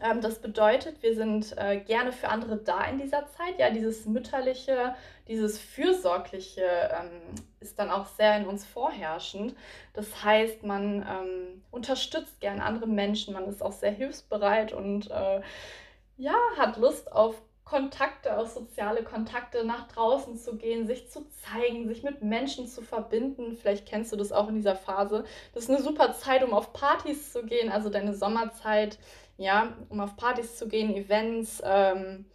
Ähm, 0.01 0.21
das 0.21 0.39
bedeutet, 0.39 1.01
wir 1.01 1.15
sind 1.15 1.57
äh, 1.57 1.79
gerne 1.79 2.11
für 2.11 2.29
andere 2.29 2.57
da 2.57 2.83
in 2.85 2.99
dieser 2.99 3.27
Zeit. 3.27 3.57
Ja, 3.57 3.69
dieses 3.69 4.05
mütterliche, 4.05 4.95
dieses 5.27 5.57
fürsorgliche 5.57 6.63
ähm, 6.63 7.21
ist 7.59 7.79
dann 7.79 7.89
auch 7.89 8.07
sehr 8.07 8.37
in 8.37 8.47
uns 8.47 8.65
vorherrschend. 8.65 9.55
Das 9.93 10.23
heißt, 10.23 10.63
man 10.63 11.01
ähm, 11.01 11.63
unterstützt 11.71 12.39
gern 12.41 12.59
andere 12.59 12.87
Menschen, 12.87 13.33
man 13.33 13.47
ist 13.47 13.63
auch 13.63 13.71
sehr 13.71 13.91
hilfsbereit 13.91 14.73
und 14.73 15.09
äh, 15.11 15.41
ja, 16.17 16.35
hat 16.57 16.77
Lust 16.77 17.11
auf 17.11 17.41
Kontakte, 17.65 18.37
auf 18.37 18.49
soziale 18.49 19.03
Kontakte, 19.03 19.65
nach 19.65 19.87
draußen 19.87 20.37
zu 20.37 20.55
gehen, 20.55 20.85
sich 20.85 21.09
zu 21.09 21.25
zeigen, 21.29 21.87
sich 21.87 22.03
mit 22.03 22.21
Menschen 22.21 22.67
zu 22.67 22.83
verbinden. 22.83 23.57
Vielleicht 23.59 23.87
kennst 23.87 24.13
du 24.13 24.15
das 24.15 24.31
auch 24.31 24.49
in 24.49 24.55
dieser 24.55 24.75
Phase. 24.75 25.25
Das 25.53 25.63
ist 25.63 25.69
eine 25.71 25.81
super 25.81 26.13
Zeit, 26.13 26.43
um 26.43 26.53
auf 26.53 26.73
Partys 26.73 27.33
zu 27.33 27.43
gehen, 27.43 27.71
also 27.71 27.89
deine 27.89 28.13
Sommerzeit 28.13 28.99
ja, 29.37 29.73
um 29.89 29.99
auf 29.99 30.15
Partys 30.15 30.57
zu 30.57 30.67
gehen, 30.67 30.95
Events. 30.95 31.61
Ähm, 31.65 32.25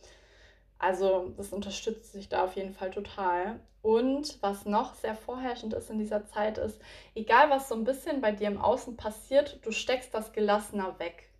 also 0.79 1.33
das 1.37 1.53
unterstützt 1.53 2.13
sich 2.13 2.29
da 2.29 2.45
auf 2.45 2.57
jeden 2.57 2.73
Fall 2.73 2.91
total. 2.91 3.61
Und 3.83 4.39
was 4.43 4.67
noch 4.67 4.95
sehr 4.95 5.15
vorherrschend 5.15 5.73
ist 5.73 5.91
in 5.91 5.99
dieser 5.99 6.27
Zeit 6.27 6.59
ist, 6.59 6.81
egal 7.15 7.49
was 7.49 7.69
so 7.69 7.75
ein 7.75 7.85
bisschen 7.85 8.21
bei 8.21 8.33
dir 8.33 8.49
im 8.49 8.61
Außen 8.61 8.97
passiert, 8.97 9.59
du 9.65 9.73
steckst 9.73 10.13
das 10.13 10.33
gelassener 10.33 10.99
weg. 10.99 11.31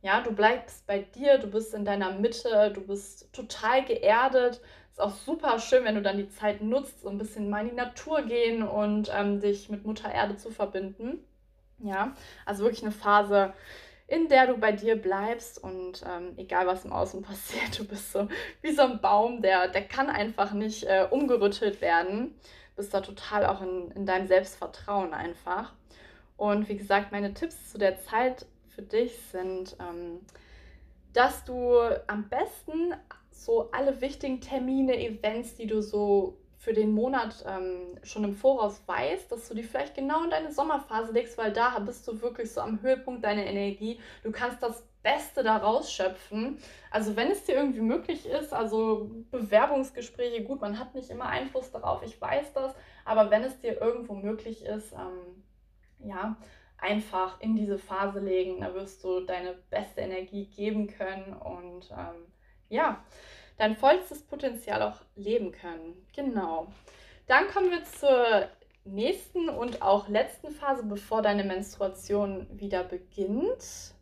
Ja, 0.00 0.20
du 0.20 0.32
bleibst 0.32 0.86
bei 0.86 1.00
dir, 1.00 1.38
du 1.38 1.48
bist 1.48 1.74
in 1.74 1.84
deiner 1.84 2.12
Mitte, 2.12 2.70
du 2.72 2.80
bist 2.82 3.32
total 3.32 3.84
geerdet. 3.84 4.60
Ist 4.92 5.00
auch 5.00 5.14
super 5.14 5.58
schön, 5.58 5.84
wenn 5.84 5.96
du 5.96 6.02
dann 6.02 6.18
die 6.18 6.28
Zeit 6.28 6.62
nutzt, 6.62 7.00
so 7.02 7.08
ein 7.08 7.18
bisschen 7.18 7.50
mal 7.50 7.62
in 7.62 7.70
die 7.70 7.76
Natur 7.76 8.22
gehen 8.22 8.62
und 8.62 9.10
ähm, 9.12 9.40
dich 9.40 9.68
mit 9.68 9.84
Mutter 9.84 10.12
Erde 10.12 10.36
zu 10.36 10.50
verbinden. 10.50 11.24
Ja, 11.80 12.14
also 12.46 12.64
wirklich 12.64 12.82
eine 12.82 12.92
Phase, 12.92 13.52
in 14.08 14.28
der 14.28 14.46
du 14.46 14.56
bei 14.56 14.72
dir 14.72 14.96
bleibst 14.96 15.62
und 15.62 16.02
ähm, 16.06 16.32
egal 16.38 16.66
was 16.66 16.84
im 16.84 16.92
Außen 16.92 17.22
passiert, 17.22 17.78
du 17.78 17.84
bist 17.84 18.12
so 18.12 18.26
wie 18.62 18.72
so 18.72 18.82
ein 18.82 19.00
Baum, 19.00 19.42
der, 19.42 19.68
der 19.68 19.86
kann 19.86 20.08
einfach 20.10 20.52
nicht 20.52 20.84
äh, 20.84 21.06
umgerüttelt 21.08 21.80
werden. 21.80 22.34
Bist 22.74 22.94
da 22.94 23.00
total 23.00 23.44
auch 23.44 23.60
in, 23.60 23.90
in 23.92 24.06
deinem 24.06 24.26
Selbstvertrauen 24.26 25.12
einfach. 25.12 25.74
Und 26.36 26.68
wie 26.68 26.76
gesagt, 26.76 27.12
meine 27.12 27.34
Tipps 27.34 27.70
zu 27.70 27.78
der 27.78 27.98
Zeit 27.98 28.46
für 28.68 28.82
dich 28.82 29.18
sind, 29.30 29.76
ähm, 29.80 30.20
dass 31.12 31.44
du 31.44 31.76
am 32.06 32.28
besten 32.28 32.94
so 33.30 33.70
alle 33.72 34.00
wichtigen 34.00 34.40
Termine, 34.40 34.96
Events, 34.98 35.56
die 35.56 35.66
du 35.66 35.82
so 35.82 36.38
für 36.68 36.74
den 36.74 36.92
Monat 36.92 37.46
ähm, 37.48 37.98
schon 38.02 38.24
im 38.24 38.34
Voraus 38.34 38.82
weißt, 38.84 39.32
dass 39.32 39.48
du 39.48 39.54
die 39.54 39.62
vielleicht 39.62 39.94
genau 39.94 40.22
in 40.22 40.28
deine 40.28 40.52
Sommerphase 40.52 41.14
legst, 41.14 41.38
weil 41.38 41.50
da 41.50 41.78
bist 41.78 42.06
du 42.06 42.20
wirklich 42.20 42.52
so 42.52 42.60
am 42.60 42.82
Höhepunkt 42.82 43.24
deiner 43.24 43.46
Energie. 43.46 43.98
Du 44.22 44.30
kannst 44.32 44.62
das 44.62 44.86
Beste 45.02 45.42
daraus 45.42 45.90
schöpfen. 45.90 46.58
Also 46.90 47.16
wenn 47.16 47.30
es 47.30 47.44
dir 47.44 47.54
irgendwie 47.54 47.80
möglich 47.80 48.26
ist, 48.26 48.52
also 48.52 49.10
Bewerbungsgespräche, 49.30 50.44
gut, 50.44 50.60
man 50.60 50.78
hat 50.78 50.94
nicht 50.94 51.08
immer 51.08 51.24
Einfluss 51.24 51.70
darauf, 51.70 52.02
ich 52.02 52.20
weiß 52.20 52.52
das, 52.52 52.74
aber 53.06 53.30
wenn 53.30 53.44
es 53.44 53.58
dir 53.60 53.80
irgendwo 53.80 54.12
möglich 54.12 54.66
ist, 54.66 54.92
ähm, 54.92 55.42
ja, 56.06 56.36
einfach 56.76 57.40
in 57.40 57.56
diese 57.56 57.78
Phase 57.78 58.20
legen, 58.20 58.60
da 58.60 58.74
wirst 58.74 59.02
du 59.02 59.20
deine 59.20 59.54
beste 59.70 60.02
Energie 60.02 60.44
geben 60.44 60.86
können 60.86 61.32
und 61.32 61.90
ähm, 61.92 62.26
ja, 62.68 63.02
dein 63.58 63.76
vollstes 63.76 64.22
Potenzial 64.22 64.82
auch 64.82 65.00
leben 65.16 65.52
können. 65.52 66.06
Genau. 66.14 66.68
Dann 67.26 67.48
kommen 67.48 67.70
wir 67.70 67.84
zur 67.84 68.48
nächsten 68.84 69.48
und 69.48 69.82
auch 69.82 70.08
letzten 70.08 70.50
Phase, 70.50 70.84
bevor 70.84 71.20
deine 71.20 71.44
Menstruation 71.44 72.46
wieder 72.50 72.84
beginnt. 72.84 73.92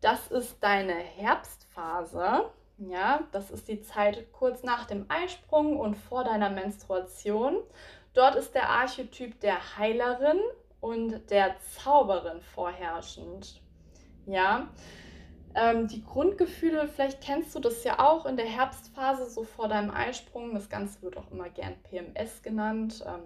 Das 0.00 0.30
ist 0.30 0.58
deine 0.60 0.94
Herbstphase. 0.94 2.50
Ja, 2.76 3.22
das 3.32 3.50
ist 3.50 3.68
die 3.68 3.80
Zeit 3.80 4.32
kurz 4.32 4.62
nach 4.64 4.86
dem 4.86 5.06
Eisprung 5.08 5.78
und 5.78 5.94
vor 5.94 6.24
deiner 6.24 6.50
Menstruation. 6.50 7.62
Dort 8.12 8.34
ist 8.34 8.54
der 8.54 8.68
Archetyp 8.68 9.40
der 9.40 9.78
Heilerin 9.78 10.40
und 10.80 11.30
der 11.30 11.56
Zauberin 11.60 12.42
vorherrschend. 12.42 13.62
Ja, 14.26 14.68
ähm, 15.54 15.88
die 15.88 16.04
Grundgefühle, 16.04 16.88
vielleicht 16.88 17.20
kennst 17.20 17.54
du 17.54 17.60
das 17.60 17.84
ja 17.84 17.98
auch 17.98 18.26
in 18.26 18.36
der 18.36 18.46
Herbstphase, 18.46 19.30
so 19.30 19.44
vor 19.44 19.68
deinem 19.68 19.90
Eisprung. 19.90 20.54
Das 20.54 20.68
Ganze 20.68 21.02
wird 21.02 21.16
auch 21.16 21.30
immer 21.30 21.48
gern 21.48 21.74
PMS 21.84 22.42
genannt. 22.42 23.04
Ähm, 23.06 23.22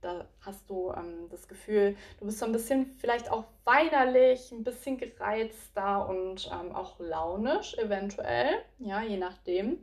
da 0.00 0.26
hast 0.40 0.68
du 0.70 0.92
ähm, 0.92 1.28
das 1.30 1.48
Gefühl, 1.48 1.96
du 2.18 2.26
bist 2.26 2.38
so 2.38 2.46
ein 2.46 2.52
bisschen 2.52 2.86
vielleicht 2.98 3.30
auch 3.30 3.44
weinerlich, 3.64 4.52
ein 4.52 4.64
bisschen 4.64 4.96
gereizter 4.98 6.08
und 6.08 6.50
ähm, 6.52 6.74
auch 6.74 6.98
launisch 7.00 7.76
eventuell, 7.78 8.50
ja, 8.78 9.02
je 9.02 9.16
nachdem. 9.16 9.78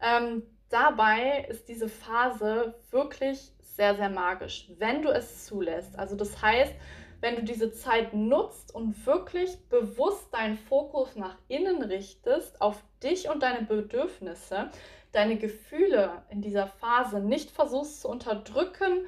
Ähm, 0.00 0.42
dabei 0.68 1.46
ist 1.48 1.68
diese 1.68 1.88
Phase 1.88 2.74
wirklich 2.90 3.52
sehr, 3.60 3.94
sehr 3.94 4.10
magisch, 4.10 4.68
wenn 4.78 5.02
du 5.02 5.10
es 5.10 5.46
zulässt. 5.46 5.98
Also 5.98 6.16
das 6.16 6.42
heißt, 6.42 6.74
wenn 7.20 7.36
du 7.36 7.42
diese 7.42 7.72
Zeit 7.72 8.14
nutzt 8.14 8.74
und 8.74 9.06
wirklich 9.06 9.58
bewusst 9.68 10.32
deinen 10.32 10.56
Fokus 10.56 11.16
nach 11.16 11.36
innen 11.48 11.82
richtest, 11.82 12.60
auf 12.60 12.82
dich 13.02 13.28
und 13.28 13.42
deine 13.42 13.66
Bedürfnisse, 13.66 14.70
deine 15.12 15.36
Gefühle 15.36 16.22
in 16.30 16.42
dieser 16.42 16.66
Phase 16.66 17.20
nicht 17.20 17.50
versuchst 17.50 18.02
zu 18.02 18.08
unterdrücken, 18.08 19.06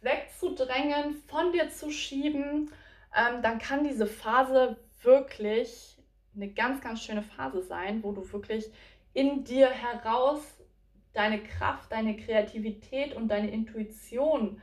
wegzudrängen, 0.00 1.22
von 1.26 1.52
dir 1.52 1.68
zu 1.70 1.90
schieben, 1.90 2.70
ähm, 3.14 3.42
dann 3.42 3.58
kann 3.58 3.84
diese 3.84 4.06
Phase 4.06 4.76
wirklich 5.02 5.98
eine 6.34 6.48
ganz, 6.48 6.80
ganz 6.80 7.02
schöne 7.02 7.22
Phase 7.22 7.62
sein, 7.62 8.02
wo 8.02 8.12
du 8.12 8.32
wirklich 8.32 8.70
in 9.12 9.44
dir 9.44 9.68
heraus 9.68 10.40
deine 11.12 11.42
Kraft, 11.42 11.90
deine 11.90 12.16
Kreativität 12.16 13.14
und 13.16 13.28
deine 13.28 13.50
Intuition 13.50 14.62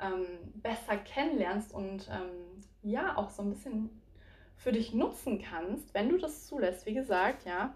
ähm, 0.00 0.26
besser 0.54 0.96
kennenlernst 0.96 1.72
und 1.72 2.08
ähm, 2.08 2.62
ja, 2.82 3.16
auch 3.16 3.30
so 3.30 3.42
ein 3.42 3.50
bisschen 3.50 3.90
für 4.56 4.72
dich 4.72 4.94
nutzen 4.94 5.42
kannst, 5.42 5.92
wenn 5.94 6.08
du 6.08 6.18
das 6.18 6.46
zulässt. 6.46 6.86
Wie 6.86 6.94
gesagt, 6.94 7.44
ja, 7.44 7.74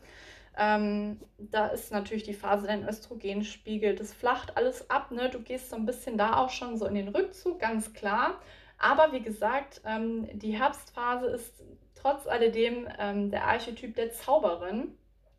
ähm, 0.57 1.21
da 1.39 1.69
ist 1.69 1.93
natürlich 1.93 2.25
die 2.25 2.35
Phase, 2.35 2.67
dein 2.67 2.87
Östrogenspiegel, 2.87 3.95
das 3.95 4.13
flacht 4.13 4.57
alles 4.57 4.91
ab. 4.91 5.11
Ne? 5.11 5.31
Du 5.31 5.41
gehst 5.41 5.71
so 5.71 5.77
ein 5.77 5.87
bisschen 5.87 6.19
da 6.19 6.37
auch 6.37 6.51
schon 6.51 6.77
so 6.77 6.87
in 6.87 6.95
den 6.95 7.09
Rückzug, 7.09 7.61
ganz 7.61 7.93
klar. 7.93 8.41
Aber 8.79 9.13
wie 9.13 9.21
gesagt, 9.21 9.83
ähm, 9.85 10.27
die 10.39 10.59
Herbstphase 10.59 11.27
ist 11.27 11.63
trotz 11.95 12.27
alledem 12.27 12.89
ähm, 12.99 13.31
der 13.31 13.45
Archetyp 13.47 13.95
der 13.95 14.13
Zauberin 14.13 14.97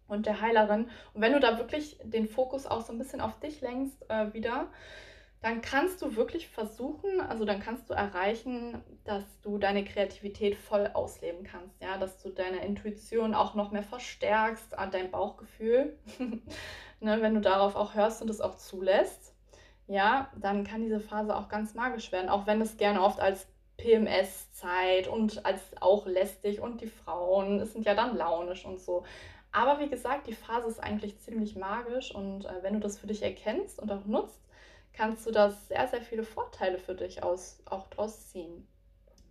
und 0.08 0.26
der 0.26 0.42
Heilerin. 0.42 0.90
Und 1.14 1.22
wenn 1.22 1.34
du 1.34 1.40
da 1.40 1.58
wirklich 1.58 1.98
den 2.04 2.28
Fokus 2.28 2.66
auch 2.68 2.82
so 2.82 2.94
ein 2.94 3.00
bisschen 3.00 3.22
auf 3.22 3.40
dich 3.40 3.62
lenkst 3.62 4.10
äh, 4.10 4.34
wieder, 4.34 4.68
dann 5.42 5.62
kannst 5.62 6.02
du 6.04 6.16
wirklich 6.16 6.48
versuchen, 6.48 7.20
also 7.20 7.46
dann 7.46 7.60
kannst 7.60 7.90
du 7.90 7.96
erreichen, 7.96 8.84
dass 9.04 9.24
du 9.42 9.58
deine 9.58 9.84
Kreativität 9.84 10.56
voll 10.56 10.92
ausleben 10.94 11.44
kannst, 11.44 11.82
ja, 11.82 11.98
dass 11.98 12.22
du 12.22 12.30
deine 12.30 12.64
Intuition 12.64 13.34
auch 13.34 13.56
noch 13.56 13.72
mehr 13.72 13.84
verstärkst, 13.84 14.76
dein 14.92 15.10
Bauchgefühl, 15.10 15.98
ne, 17.00 17.22
wenn 17.22 17.34
du 17.34 17.42
darauf 17.42 17.76
auch 17.76 17.96
hörst 17.96 18.22
und 18.22 18.30
es 18.30 18.40
auch 18.40 18.56
zulässt, 18.56 19.34
ja, 19.88 20.32
dann 20.40 20.64
kann 20.64 20.84
diese 20.84 21.00
Phase 21.00 21.36
auch 21.36 21.50
ganz 21.50 21.74
magisch 21.74 22.12
werden, 22.12 22.30
auch 22.30 22.46
wenn 22.46 22.62
es 22.62 22.78
gerne 22.78 23.02
oft 23.02 23.20
als 23.20 23.48
PMS-Zeit 23.78 25.08
und 25.08 25.44
als 25.44 25.62
auch 25.82 26.06
lästig 26.06 26.62
und 26.62 26.82
die 26.82 26.88
Frauen 26.88 27.66
sind 27.66 27.86
ja 27.88 27.96
dann 27.96 28.16
launisch 28.16 28.64
und 28.66 28.80
so. 28.80 29.06
Aber 29.52 29.80
wie 29.80 29.90
gesagt, 29.90 30.28
die 30.28 30.34
Phase 30.34 30.68
ist 30.68 30.80
eigentlich 30.80 31.20
ziemlich 31.20 31.56
magisch 31.56 32.14
und 32.14 32.46
äh, 32.46 32.62
wenn 32.62 32.74
du 32.74 32.80
das 32.80 33.00
für 33.00 33.08
dich 33.08 33.24
erkennst 33.24 33.80
und 33.82 33.92
auch 33.92 34.06
nutzt, 34.06 34.40
kannst 34.94 35.26
du 35.26 35.32
da 35.32 35.50
sehr, 35.50 35.88
sehr 35.88 36.02
viele 36.02 36.24
Vorteile 36.24 36.78
für 36.78 36.96
dich 36.96 37.24
aus, 37.24 37.60
auch 37.66 37.88
draus 37.88 38.30
ziehen. 38.30 38.68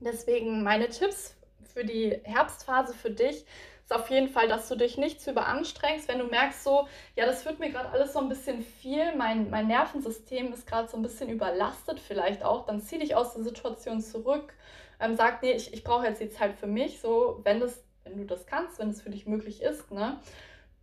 Deswegen 0.00 0.62
meine 0.62 0.88
Tipps 0.88 1.36
für 1.74 1.84
die 1.84 2.18
Herbstphase 2.24 2.94
für 2.94 3.10
dich 3.10 3.44
ist 3.90 3.92
auf 3.92 4.08
jeden 4.08 4.28
Fall, 4.28 4.48
dass 4.48 4.68
du 4.68 4.76
dich 4.76 4.96
nicht 4.96 5.20
zu 5.20 5.32
überanstrengst, 5.32 6.08
wenn 6.08 6.18
du 6.20 6.26
merkst 6.26 6.62
so, 6.62 6.86
ja, 7.16 7.26
das 7.26 7.44
wird 7.44 7.58
mir 7.58 7.70
gerade 7.70 7.90
alles 7.90 8.12
so 8.12 8.20
ein 8.20 8.28
bisschen 8.28 8.62
viel, 8.62 9.14
mein, 9.16 9.50
mein 9.50 9.66
Nervensystem 9.66 10.52
ist 10.52 10.66
gerade 10.66 10.88
so 10.88 10.96
ein 10.96 11.02
bisschen 11.02 11.28
überlastet 11.28 11.98
vielleicht 11.98 12.44
auch, 12.44 12.66
dann 12.66 12.80
zieh 12.80 12.98
dich 12.98 13.14
aus 13.14 13.34
der 13.34 13.42
Situation 13.42 14.00
zurück, 14.00 14.54
ähm, 15.00 15.16
sag, 15.16 15.42
nee, 15.42 15.52
ich, 15.52 15.74
ich 15.74 15.82
brauche 15.82 16.06
jetzt 16.06 16.20
die 16.20 16.30
Zeit 16.30 16.54
für 16.54 16.66
mich, 16.66 17.00
so, 17.00 17.40
wenn 17.42 17.60
das, 17.60 17.82
wenn 18.04 18.16
du 18.16 18.24
das 18.24 18.46
kannst, 18.46 18.78
wenn 18.78 18.90
es 18.90 19.02
für 19.02 19.10
dich 19.10 19.26
möglich 19.26 19.60
ist, 19.60 19.90
ne, 19.90 20.20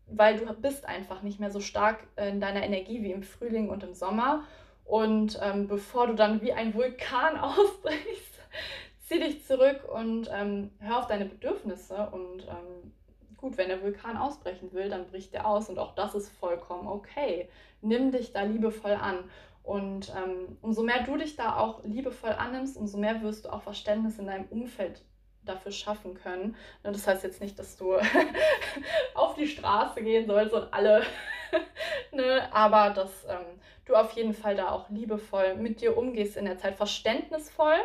weil 0.08 0.38
du 0.38 0.54
bist 0.54 0.86
einfach 0.86 1.22
nicht 1.22 1.40
mehr 1.40 1.52
so 1.52 1.60
stark 1.60 2.00
in 2.18 2.40
deiner 2.40 2.64
Energie 2.64 3.04
wie 3.04 3.12
im 3.12 3.24
Frühling 3.24 3.70
und 3.70 3.84
im 3.84 3.94
Sommer 3.94 4.44
und 4.88 5.38
ähm, 5.42 5.68
bevor 5.68 6.08
du 6.08 6.14
dann 6.14 6.42
wie 6.42 6.54
ein 6.54 6.74
Vulkan 6.74 7.38
ausbrichst, 7.40 8.40
zieh 9.06 9.20
dich 9.20 9.46
zurück 9.46 9.82
und 9.94 10.30
ähm, 10.34 10.72
hör 10.80 11.00
auf 11.00 11.08
deine 11.08 11.26
Bedürfnisse. 11.26 12.10
Und 12.12 12.48
ähm, 12.48 12.94
gut, 13.36 13.58
wenn 13.58 13.68
der 13.68 13.84
Vulkan 13.84 14.16
ausbrechen 14.16 14.72
will, 14.72 14.90
dann 14.90 15.08
bricht 15.08 15.34
er 15.34 15.46
aus. 15.46 15.70
Und 15.70 15.78
auch 15.78 15.94
das 15.94 16.16
ist 16.16 16.30
vollkommen 16.30 16.88
okay. 16.88 17.50
Nimm 17.82 18.12
dich 18.12 18.32
da 18.32 18.44
liebevoll 18.44 18.94
an. 18.94 19.26
Und 19.62 20.14
ähm, 20.16 20.58
umso 20.62 20.84
mehr 20.84 21.04
du 21.04 21.18
dich 21.18 21.36
da 21.36 21.58
auch 21.58 21.84
liebevoll 21.84 22.32
annimmst, 22.32 22.78
umso 22.78 22.98
mehr 22.98 23.22
wirst 23.22 23.44
du 23.44 23.50
auch 23.50 23.64
Verständnis 23.64 24.18
in 24.18 24.28
deinem 24.28 24.46
Umfeld 24.46 25.04
dafür 25.44 25.74
schaffen 25.74 26.14
können. 26.14 26.56
Ne, 26.86 26.94
das 26.94 27.06
heißt 27.06 27.24
jetzt 27.24 27.42
nicht, 27.42 27.60
dass 27.60 27.76
du 27.76 27.96
auf 29.14 29.36
die 29.36 29.48
Straße 29.48 30.02
gehen 30.02 30.28
sollst 30.28 30.54
und 30.54 30.74
alle, 30.74 31.04
ne, 32.12 32.48
aber 32.52 32.92
dass 32.92 33.26
ähm, 33.26 33.60
du 33.86 33.96
auf 33.96 34.12
jeden 34.12 34.34
Fall 34.34 34.56
da 34.56 34.72
auch 34.72 34.90
liebevoll 34.90 35.56
mit 35.56 35.82
dir 35.82 35.98
umgehst 35.98 36.38
in 36.38 36.46
der 36.46 36.58
Zeit, 36.58 36.76
verständnisvoll, 36.76 37.78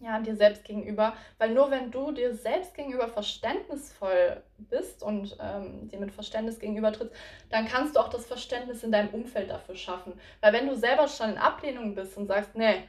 ja, 0.00 0.20
dir 0.20 0.36
selbst 0.36 0.64
gegenüber, 0.64 1.14
weil 1.38 1.50
nur 1.50 1.70
wenn 1.70 1.90
du 1.90 2.12
dir 2.12 2.34
selbst 2.34 2.74
gegenüber 2.74 3.08
verständnisvoll 3.08 4.42
bist 4.58 5.02
und 5.02 5.36
ähm, 5.40 5.88
dir 5.88 5.98
mit 5.98 6.12
Verständnis 6.12 6.60
gegenüber 6.60 6.92
trittst, 6.92 7.16
dann 7.50 7.66
kannst 7.66 7.96
du 7.96 8.00
auch 8.00 8.08
das 8.08 8.26
Verständnis 8.26 8.84
in 8.84 8.92
deinem 8.92 9.08
Umfeld 9.08 9.50
dafür 9.50 9.74
schaffen. 9.74 10.12
Weil 10.40 10.52
wenn 10.52 10.68
du 10.68 10.76
selber 10.76 11.08
schon 11.08 11.30
in 11.30 11.38
Ablehnung 11.38 11.96
bist 11.96 12.16
und 12.16 12.28
sagst, 12.28 12.54
nee, 12.54 12.84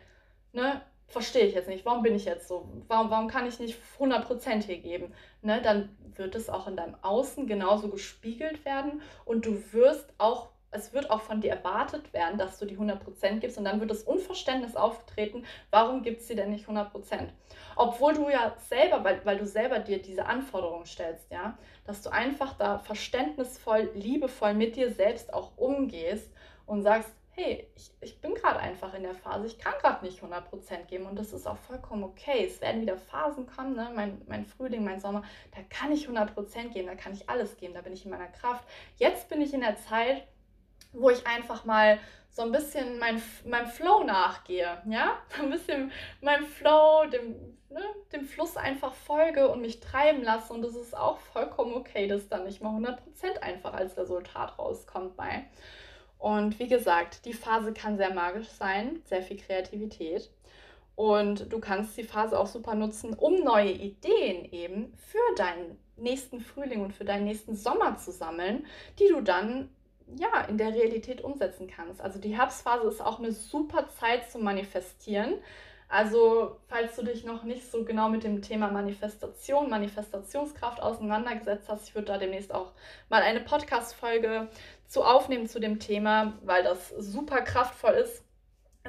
ne, 0.54 0.82
verstehe 1.08 1.45
ich 1.45 1.56
jetzt 1.56 1.67
nicht, 1.67 1.86
warum 1.86 2.04
bin 2.04 2.15
ich 2.15 2.26
jetzt 2.26 2.48
so, 2.48 2.69
warum, 2.88 3.10
warum 3.10 3.28
kann 3.28 3.48
ich 3.48 3.60
nicht 3.60 3.80
100% 4.00 4.63
hier 4.63 4.78
geben, 4.78 5.13
ne, 5.41 5.62
dann 5.62 5.98
wird 6.19 6.36
es 6.36 6.49
auch 6.49 6.67
in 6.67 6.75
deinem 6.75 6.95
Außen 7.01 7.47
genauso 7.47 7.89
gespiegelt 7.89 8.63
werden 8.65 9.01
und 9.25 9.45
du 9.45 9.63
wirst 9.73 10.13
auch 10.19 10.49
es 10.71 10.93
wird 10.93 11.10
auch 11.10 11.21
von 11.21 11.41
dir 11.41 11.51
erwartet 11.51 12.13
werden, 12.13 12.38
dass 12.38 12.60
du 12.60 12.65
die 12.65 12.77
100% 12.77 13.39
gibst 13.39 13.58
und 13.58 13.65
dann 13.65 13.79
wird 13.79 13.89
das 13.89 14.03
Unverständnis 14.03 14.75
auftreten, 14.75 15.43
warum 15.71 16.03
gibt 16.03 16.21
sie 16.21 16.36
denn 16.36 16.51
nicht 16.51 16.67
100%? 16.67 17.29
Obwohl 17.75 18.13
du 18.13 18.29
ja 18.29 18.55
selber, 18.69 19.03
weil, 19.03 19.25
weil 19.25 19.38
du 19.38 19.47
selber 19.47 19.79
dir 19.79 20.01
diese 20.01 20.25
Anforderungen 20.25 20.86
stellst, 20.86 21.32
ja, 21.32 21.58
dass 21.86 22.01
du 22.01 22.12
einfach 22.12 22.53
da 22.53 22.77
verständnisvoll, 22.79 23.89
liebevoll 23.95 24.53
mit 24.53 24.75
dir 24.75 24.91
selbst 24.91 25.34
auch 25.34 25.58
umgehst 25.58 26.32
und 26.65 26.84
sagst, 26.84 27.12
hey, 27.39 27.67
ich, 27.75 27.91
ich 28.02 28.21
bin 28.21 28.34
gerade 28.34 28.60
einfach 28.60 28.93
in 28.93 29.04
der 29.04 29.15
Phase, 29.15 29.47
ich 29.47 29.58
kann 29.58 29.73
gerade 29.80 30.06
nicht 30.06 30.21
100% 30.21 30.86
geben 30.88 31.06
und 31.06 31.17
das 31.17 31.34
ist 31.34 31.47
auch 31.47 31.58
vollkommen 31.58 32.04
okay. 32.04 32.45
Es 32.45 32.62
werden 32.62 32.82
wieder 32.82 32.97
Phasen 32.97 33.47
kommen, 33.47 33.75
ne? 33.75 33.91
mein, 33.95 34.21
mein 34.28 34.45
Frühling, 34.45 34.84
mein 34.84 34.99
Sommer, 34.99 35.23
da 35.56 35.62
kann 35.69 35.91
ich 35.91 36.08
100% 36.08 36.69
geben, 36.69 36.88
da 36.88 36.95
kann 36.95 37.13
ich 37.13 37.30
alles 37.30 37.58
geben, 37.58 37.73
da 37.73 37.82
bin 37.82 37.93
ich 37.93 38.06
in 38.06 38.12
meiner 38.12 38.28
Kraft. 38.28 38.67
Jetzt 38.97 39.30
bin 39.30 39.41
ich 39.41 39.54
in 39.54 39.62
der 39.62 39.78
Zeit, 39.78 40.28
wo 40.91 41.10
ich 41.10 41.25
einfach 41.25 41.65
mal 41.65 41.99
so 42.30 42.41
ein 42.43 42.52
bisschen 42.52 42.99
mein, 42.99 43.21
meinem 43.45 43.67
Flow 43.67 44.04
nachgehe, 44.04 44.82
ja, 44.88 45.17
ein 45.39 45.49
bisschen 45.49 45.91
meinem 46.21 46.45
Flow, 46.45 47.06
dem, 47.06 47.58
ne, 47.69 47.84
dem 48.12 48.25
Fluss 48.25 48.58
einfach 48.58 48.93
folge 48.93 49.47
und 49.49 49.62
mich 49.62 49.80
treiben 49.80 50.23
lasse 50.23 50.52
und 50.54 50.62
das 50.62 50.75
ist 50.75 50.95
auch 50.95 51.19
vollkommen 51.19 51.73
okay, 51.73 52.08
dass 52.08 52.28
dann 52.28 52.43
nicht 52.43 52.62
mal 52.62 52.75
100% 52.75 53.39
einfach 53.41 53.73
als 53.73 53.97
Resultat 53.97 54.60
rauskommt 54.60 55.15
bei. 55.15 55.45
Und 56.19 56.60
wie 56.60 56.67
gesagt, 56.67 57.25
die 57.25 57.34
Phase 57.34 57.73
kann 57.73 57.97
sehr 57.97 58.13
magisch 58.13 58.49
sein, 58.49 59.01
sehr 59.05 59.23
viel 59.23 59.38
Kreativität. 59.38 60.29
Und 60.95 61.51
du 61.51 61.60
kannst 61.60 61.97
die 61.97 62.03
Phase 62.03 62.38
auch 62.38 62.47
super 62.47 62.75
nutzen, 62.75 63.13
um 63.13 63.41
neue 63.41 63.71
Ideen 63.71 64.51
eben 64.51 64.93
für 64.97 65.36
deinen 65.38 65.79
nächsten 65.95 66.41
Frühling 66.41 66.82
und 66.82 66.93
für 66.93 67.05
deinen 67.05 67.23
nächsten 67.23 67.55
Sommer 67.55 67.95
zu 67.97 68.12
sammeln, 68.12 68.65
die 68.99 69.08
du 69.08 69.21
dann 69.21 69.69
ja, 70.17 70.41
in 70.41 70.58
der 70.58 70.73
Realität 70.73 71.21
umsetzen 71.21 71.67
kannst. 71.67 72.01
Also 72.01 72.19
die 72.19 72.36
Herbstphase 72.36 72.88
ist 72.88 73.01
auch 73.01 73.19
eine 73.19 73.32
super 73.32 73.88
Zeit 73.88 74.29
zum 74.29 74.43
Manifestieren. 74.43 75.36
Also, 75.91 76.60
falls 76.67 76.95
du 76.95 77.04
dich 77.04 77.25
noch 77.25 77.43
nicht 77.43 77.69
so 77.71 77.84
genau 77.84 78.10
mit 78.10 78.23
dem 78.23 78.43
Thema 78.43 78.69
Manifestation, 78.69 79.71
Manifestationskraft 79.71 80.80
auseinandergesetzt 80.80 81.67
hast, 81.67 81.89
ich 81.89 81.95
würde 81.95 82.10
da 82.10 82.17
demnächst 82.19 82.54
auch 82.54 82.73
mal 83.10 83.23
eine 83.23 83.39
Podcast-Folge 83.39 84.49
zu 84.88 85.04
aufnehmen 85.04 85.47
zu 85.47 85.60
dem 85.60 85.80
Thema, 85.80 86.34
weil 86.43 86.63
das 86.63 86.89
super 86.89 87.41
kraftvoll 87.41 87.93
ist, 87.93 88.23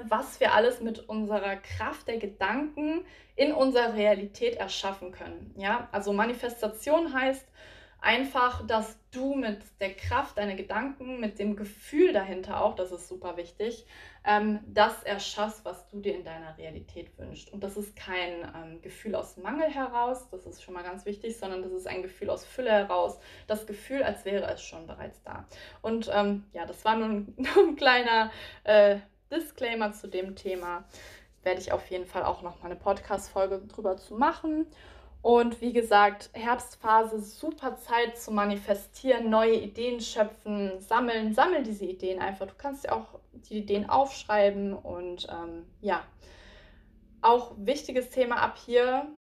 was 0.09 0.41
wir 0.41 0.53
alles 0.53 0.83
mit 0.83 1.09
unserer 1.09 1.57
Kraft 1.57 2.07
der 2.07 2.19
Gedanken 2.19 3.07
in 3.35 3.53
unserer 3.53 3.95
Realität 3.95 4.57
erschaffen 4.57 5.11
können. 5.11 5.55
Ja, 5.57 5.89
also 5.93 6.13
Manifestation 6.13 7.15
heißt, 7.15 7.49
einfach, 8.01 8.67
dass 8.67 8.99
du 9.11 9.35
mit 9.35 9.59
der 9.81 9.95
Kraft 9.95 10.39
deiner 10.39 10.55
Gedanken, 10.55 11.21
mit 11.21 11.39
dem 11.39 11.57
Gefühl 11.57 12.13
dahinter 12.13 12.63
auch, 12.63 12.75
das 12.75 12.93
ist 12.93 13.09
super 13.09 13.37
wichtig, 13.37 13.87
ähm, 14.25 14.61
das 14.67 15.03
erschaffst, 15.03 15.65
was 15.65 15.89
du 15.89 16.01
dir 16.01 16.15
in 16.15 16.25
deiner 16.25 16.57
Realität 16.59 17.17
wünschst. 17.19 17.53
Und 17.53 17.63
das 17.65 17.77
ist 17.77 17.97
kein 17.97 18.51
ähm, 18.55 18.83
Gefühl 18.83 19.15
aus 19.15 19.37
Mangel 19.37 19.69
heraus, 19.69 20.29
das 20.31 20.47
ist 20.47 20.63
schon 20.63 20.75
mal 20.75 20.85
ganz 20.85 21.05
wichtig, 21.07 21.37
sondern 21.39 21.63
das 21.63 21.73
ist 21.73 21.87
ein 21.87 22.03
Gefühl 22.03 22.31
aus 22.31 22.45
Fülle 22.45 22.71
heraus, 22.71 23.19
das 23.47 23.67
Gefühl, 23.67 24.03
als 24.03 24.25
wäre 24.25 24.47
es 24.53 24.63
schon 24.63 24.87
bereits 24.87 25.23
da. 25.23 25.47
Und 25.83 26.11
ähm, 26.13 26.45
ja, 26.53 26.67
das 26.67 26.85
war 26.85 26.97
nun 26.97 27.35
nur 27.37 27.69
ein 27.69 27.77
kleiner 27.77 28.31
äh, 28.65 28.99
Disclaimer 29.31 29.93
zu 29.93 30.09
dem 30.09 30.37
Thema. 30.37 30.85
Werde 31.43 31.61
ich 31.61 31.73
auf 31.73 31.91
jeden 31.91 32.05
Fall 32.05 32.25
auch 32.25 32.43
noch 32.43 32.61
mal 32.61 32.67
eine 32.67 32.77
Podcast-Folge 32.77 33.63
drüber 33.67 33.97
zu 33.97 34.15
machen. 34.15 34.67
Und 35.23 35.61
wie 35.61 35.73
gesagt, 35.73 36.31
Herbstphase, 36.33 37.21
super 37.21 37.77
Zeit 37.77 38.17
zu 38.17 38.31
manifestieren, 38.31 39.29
neue 39.29 39.57
Ideen 39.57 40.01
schöpfen, 40.01 40.81
sammeln. 40.81 41.35
Sammel 41.35 41.63
diese 41.63 41.85
Ideen 41.85 42.21
einfach. 42.21 42.47
Du 42.47 42.55
kannst 42.57 42.85
ja 42.85 42.93
auch 42.93 43.21
die 43.33 43.59
Ideen 43.59 43.89
aufschreiben 43.89 44.73
und 44.73 45.29
ähm, 45.31 45.67
ja, 45.83 46.03
auch 47.21 47.53
wichtiges 47.59 48.11
Thema 48.11 48.37
ab 48.37 48.57
hier, 48.65 49.15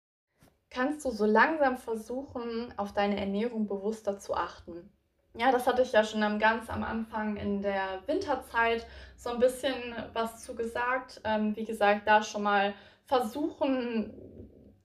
kannst 0.71 1.05
du 1.05 1.11
so 1.11 1.27
langsam 1.27 1.77
versuchen, 1.77 2.73
auf 2.77 2.93
deine 2.93 3.19
Ernährung 3.19 3.67
bewusster 3.67 4.19
zu 4.19 4.35
achten. 4.35 4.91
Ja, 5.37 5.53
das 5.53 5.67
hatte 5.67 5.83
ich 5.83 5.93
ja 5.93 6.05
schon 6.05 6.39
ganz 6.39 6.69
am 6.69 6.83
Anfang 6.83 7.37
in 7.37 7.63
der 7.63 8.03
Winterzeit 8.07 8.87
so 9.17 9.31
ein 9.31 9.39
bisschen 9.39 9.75
was 10.13 10.45
zu 10.45 10.55
gesagt. 10.55 11.21
Ähm, 11.25 11.55
wie 11.57 11.65
gesagt, 11.65 12.07
da 12.07 12.23
schon 12.23 12.43
mal 12.43 12.75
versuchen, 13.05 14.13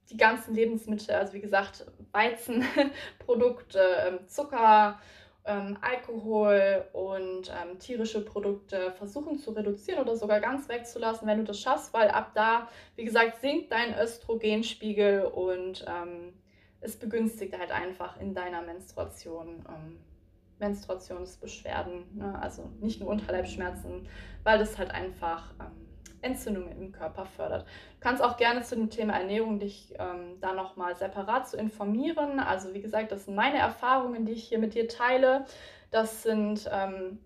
die 0.09 0.17
ganzen 0.17 0.53
Lebensmittel, 0.53 1.15
also 1.15 1.33
wie 1.33 1.41
gesagt, 1.41 1.85
Weizenprodukte, 2.11 3.79
ähm, 4.07 4.27
Zucker, 4.27 4.99
ähm, 5.45 5.77
Alkohol 5.81 6.85
und 6.93 7.49
ähm, 7.49 7.79
tierische 7.79 8.23
Produkte 8.23 8.93
versuchen 8.93 9.37
zu 9.37 9.51
reduzieren 9.51 10.01
oder 10.01 10.15
sogar 10.15 10.39
ganz 10.39 10.69
wegzulassen, 10.69 11.27
wenn 11.27 11.39
du 11.39 11.43
das 11.43 11.59
schaffst, 11.59 11.93
weil 11.93 12.09
ab 12.09 12.31
da, 12.33 12.69
wie 12.95 13.03
gesagt, 13.03 13.41
sinkt 13.41 13.71
dein 13.71 13.97
Östrogenspiegel 13.97 15.25
und 15.25 15.85
ähm, 15.87 16.33
es 16.79 16.95
begünstigt 16.95 17.57
halt 17.57 17.71
einfach 17.71 18.19
in 18.19 18.33
deiner 18.33 18.61
Menstruation 18.61 19.65
ähm, 19.67 19.99
Menstruationsbeschwerden, 20.59 22.17
ne? 22.17 22.39
also 22.41 22.69
nicht 22.79 23.01
nur 23.01 23.09
Unterleibsschmerzen, 23.09 24.07
weil 24.43 24.59
das 24.59 24.77
halt 24.77 24.91
einfach 24.91 25.53
ähm, 25.59 25.82
Entzündungen 26.23 26.71
im 26.71 26.91
Körper 26.91 27.25
fördert. 27.25 27.63
Du 27.63 27.99
kannst 27.99 28.23
auch 28.23 28.37
gerne 28.37 28.61
zu 28.63 28.75
dem 28.75 28.89
Thema 28.89 29.13
Ernährung 29.13 29.59
dich 29.59 29.93
ähm, 29.99 30.39
da 30.41 30.53
nochmal 30.53 30.95
separat 30.95 31.47
zu 31.47 31.57
informieren. 31.57 32.39
Also 32.39 32.73
wie 32.73 32.81
gesagt, 32.81 33.11
das 33.11 33.25
sind 33.25 33.35
meine 33.35 33.57
Erfahrungen, 33.57 34.25
die 34.25 34.33
ich 34.33 34.43
hier 34.43 34.59
mit 34.59 34.73
dir 34.73 34.87
teile. 34.87 35.45
Das 35.91 36.23
sind 36.23 36.69
ähm, 36.71 37.19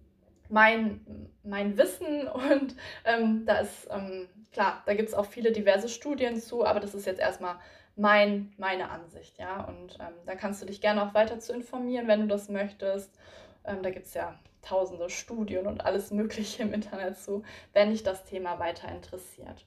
mein, 0.50 1.30
mein 1.44 1.78
Wissen 1.78 2.28
und 2.52 2.76
ähm, 3.06 3.46
da 3.46 3.60
ist, 3.60 3.88
ähm, 3.92 4.28
klar, 4.52 4.84
da 4.86 4.94
gibt 4.94 5.10
es 5.10 5.16
auch 5.16 5.26
viele 5.26 5.52
diverse 5.52 5.90
Studien 5.90 6.40
zu, 6.40 6.66
aber 6.66 6.80
das 6.80 6.94
ist 6.94 7.06
jetzt 7.06 7.20
erstmal 7.20 7.56
mein, 7.96 8.54
meine 8.58 8.90
Ansicht, 8.90 9.38
ja. 9.40 9.64
Und 9.66 9.98
ähm, 10.00 10.14
da 10.26 10.36
kannst 10.36 10.62
du 10.62 10.66
dich 10.66 10.82
gerne 10.82 11.04
auch 11.04 11.14
weiter 11.14 11.40
zu 11.40 11.54
informieren, 11.54 12.08
wenn 12.08 12.22
du 12.22 12.28
das 12.28 12.48
möchtest. 12.50 13.18
Ähm, 13.66 13.82
da 13.82 13.90
gibt 13.90 14.06
es 14.06 14.14
ja 14.14 14.38
tausende 14.68 15.10
Studien 15.10 15.68
und 15.68 15.86
alles 15.86 16.12
Mögliche 16.12 16.64
im 16.64 16.74
Internet 16.74 17.18
zu, 17.18 17.44
wenn 17.74 17.92
dich 17.92 18.04
das 18.04 18.24
Thema 18.24 18.60
weiter 18.60 18.90
interessiert. 18.90 19.66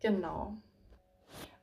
Genau. 0.00 0.54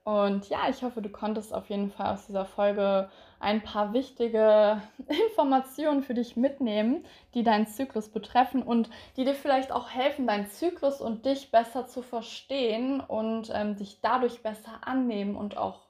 Und 0.04 0.50
ja, 0.50 0.70
ich 0.70 0.84
hoffe, 0.84 1.02
du 1.02 1.10
konntest 1.10 1.52
auf 1.52 1.68
jeden 1.70 1.90
Fall 1.90 2.14
aus 2.14 2.28
dieser 2.28 2.46
Folge 2.46 3.10
ein 3.40 3.64
paar 3.64 3.92
wichtige 3.92 4.80
Informationen 5.30 6.04
für 6.04 6.14
dich 6.14 6.36
mitnehmen, 6.36 7.04
die 7.34 7.44
deinen 7.44 7.66
Zyklus 7.66 8.10
betreffen 8.10 8.62
und 8.62 8.92
die 9.18 9.26
dir 9.26 9.34
vielleicht 9.34 9.72
auch 9.72 9.90
helfen, 9.90 10.28
deinen 10.28 10.48
Zyklus 10.48 11.02
und 11.02 11.26
dich 11.26 11.50
besser 11.50 11.88
zu 11.88 12.04
verstehen 12.04 13.00
und 13.00 13.50
ähm, 13.52 13.78
dich 13.78 14.00
dadurch 14.02 14.44
besser 14.44 14.82
annehmen 14.82 15.36
und 15.36 15.58
auch 15.58 15.88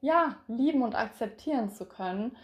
ja, 0.00 0.36
lieben 0.46 0.82
und 0.82 0.94
akzeptieren 0.94 1.70
zu 1.70 1.86
können 1.86 2.36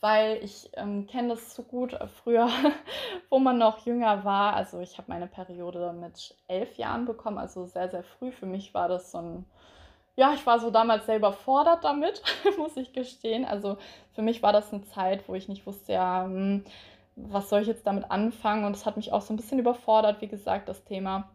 weil 0.00 0.42
ich 0.44 0.70
ähm, 0.74 1.06
kenne 1.06 1.28
das 1.30 1.54
so 1.54 1.62
gut 1.62 1.94
äh, 1.94 2.06
früher, 2.06 2.48
wo 3.30 3.38
man 3.38 3.58
noch 3.58 3.86
jünger 3.86 4.24
war. 4.24 4.54
Also 4.54 4.80
ich 4.80 4.98
habe 4.98 5.10
meine 5.10 5.26
Periode 5.26 5.92
mit 5.92 6.34
elf 6.48 6.76
Jahren 6.76 7.06
bekommen, 7.06 7.38
also 7.38 7.66
sehr, 7.66 7.88
sehr 7.88 8.02
früh. 8.02 8.30
Für 8.32 8.46
mich 8.46 8.74
war 8.74 8.88
das 8.88 9.10
so 9.12 9.18
ein, 9.18 9.46
ja, 10.16 10.32
ich 10.34 10.46
war 10.46 10.58
so 10.60 10.70
damals 10.70 11.06
sehr 11.06 11.16
überfordert 11.16 11.84
damit, 11.84 12.22
muss 12.58 12.76
ich 12.76 12.92
gestehen. 12.92 13.44
Also 13.44 13.78
für 14.14 14.22
mich 14.22 14.42
war 14.42 14.52
das 14.52 14.72
eine 14.72 14.84
Zeit, 14.84 15.28
wo 15.28 15.34
ich 15.34 15.48
nicht 15.48 15.66
wusste, 15.66 15.94
ja, 15.94 16.24
hm, 16.24 16.64
was 17.16 17.48
soll 17.48 17.62
ich 17.62 17.68
jetzt 17.68 17.86
damit 17.86 18.10
anfangen? 18.10 18.64
Und 18.64 18.76
es 18.76 18.86
hat 18.86 18.96
mich 18.96 19.12
auch 19.12 19.22
so 19.22 19.32
ein 19.32 19.36
bisschen 19.36 19.58
überfordert, 19.58 20.20
wie 20.20 20.28
gesagt, 20.28 20.68
das 20.68 20.84
Thema. 20.84 21.28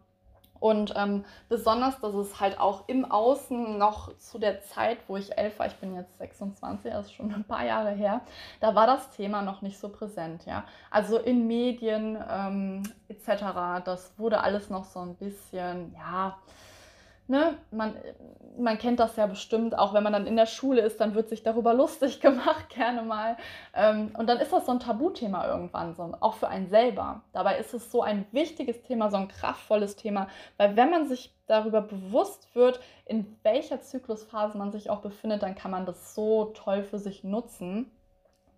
Und 0.62 0.94
ähm, 0.94 1.24
besonders, 1.48 1.98
dass 1.98 2.14
es 2.14 2.38
halt 2.38 2.60
auch 2.60 2.84
im 2.86 3.04
Außen 3.04 3.78
noch 3.78 4.16
zu 4.18 4.38
der 4.38 4.62
Zeit, 4.62 4.98
wo 5.08 5.16
ich 5.16 5.36
elf 5.36 5.58
war, 5.58 5.66
ich 5.66 5.74
bin 5.74 5.92
jetzt 5.96 6.16
26, 6.18 6.92
das 6.92 7.06
ist 7.06 7.14
schon 7.14 7.34
ein 7.34 7.42
paar 7.42 7.66
Jahre 7.66 7.90
her, 7.90 8.20
da 8.60 8.76
war 8.76 8.86
das 8.86 9.10
Thema 9.10 9.42
noch 9.42 9.62
nicht 9.62 9.80
so 9.80 9.88
präsent, 9.88 10.46
ja. 10.46 10.62
Also 10.88 11.18
in 11.18 11.48
Medien 11.48 12.16
ähm, 12.30 12.84
etc., 13.08 13.82
das 13.84 14.12
wurde 14.18 14.40
alles 14.40 14.70
noch 14.70 14.84
so 14.84 15.00
ein 15.00 15.16
bisschen, 15.16 15.96
ja, 15.96 16.38
ne, 17.28 17.56
man, 17.70 17.94
man 18.58 18.78
kennt 18.78 19.00
das 19.00 19.16
ja 19.16 19.26
bestimmt, 19.26 19.78
auch 19.78 19.94
wenn 19.94 20.02
man 20.02 20.12
dann 20.12 20.26
in 20.26 20.36
der 20.36 20.46
Schule 20.46 20.82
ist, 20.82 21.00
dann 21.00 21.14
wird 21.14 21.28
sich 21.28 21.42
darüber 21.42 21.74
lustig 21.74 22.20
gemacht, 22.20 22.68
gerne 22.70 23.02
mal. 23.02 23.36
Ähm, 23.74 24.10
und 24.18 24.28
dann 24.28 24.38
ist 24.38 24.52
das 24.52 24.66
so 24.66 24.72
ein 24.72 24.80
Tabuthema 24.80 25.46
irgendwann, 25.46 25.94
so, 25.94 26.14
auch 26.20 26.34
für 26.34 26.48
einen 26.48 26.68
selber. 26.68 27.22
Dabei 27.32 27.58
ist 27.58 27.74
es 27.74 27.90
so 27.90 28.02
ein 28.02 28.26
wichtiges 28.32 28.82
Thema, 28.82 29.10
so 29.10 29.16
ein 29.16 29.28
kraftvolles 29.28 29.96
Thema, 29.96 30.28
weil 30.56 30.76
wenn 30.76 30.90
man 30.90 31.06
sich 31.06 31.34
darüber 31.46 31.80
bewusst 31.80 32.54
wird, 32.54 32.80
in 33.06 33.38
welcher 33.42 33.80
Zyklusphase 33.80 34.56
man 34.56 34.72
sich 34.72 34.90
auch 34.90 35.00
befindet, 35.00 35.42
dann 35.42 35.54
kann 35.54 35.70
man 35.70 35.86
das 35.86 36.14
so 36.14 36.46
toll 36.54 36.82
für 36.82 36.98
sich 36.98 37.24
nutzen. 37.24 37.90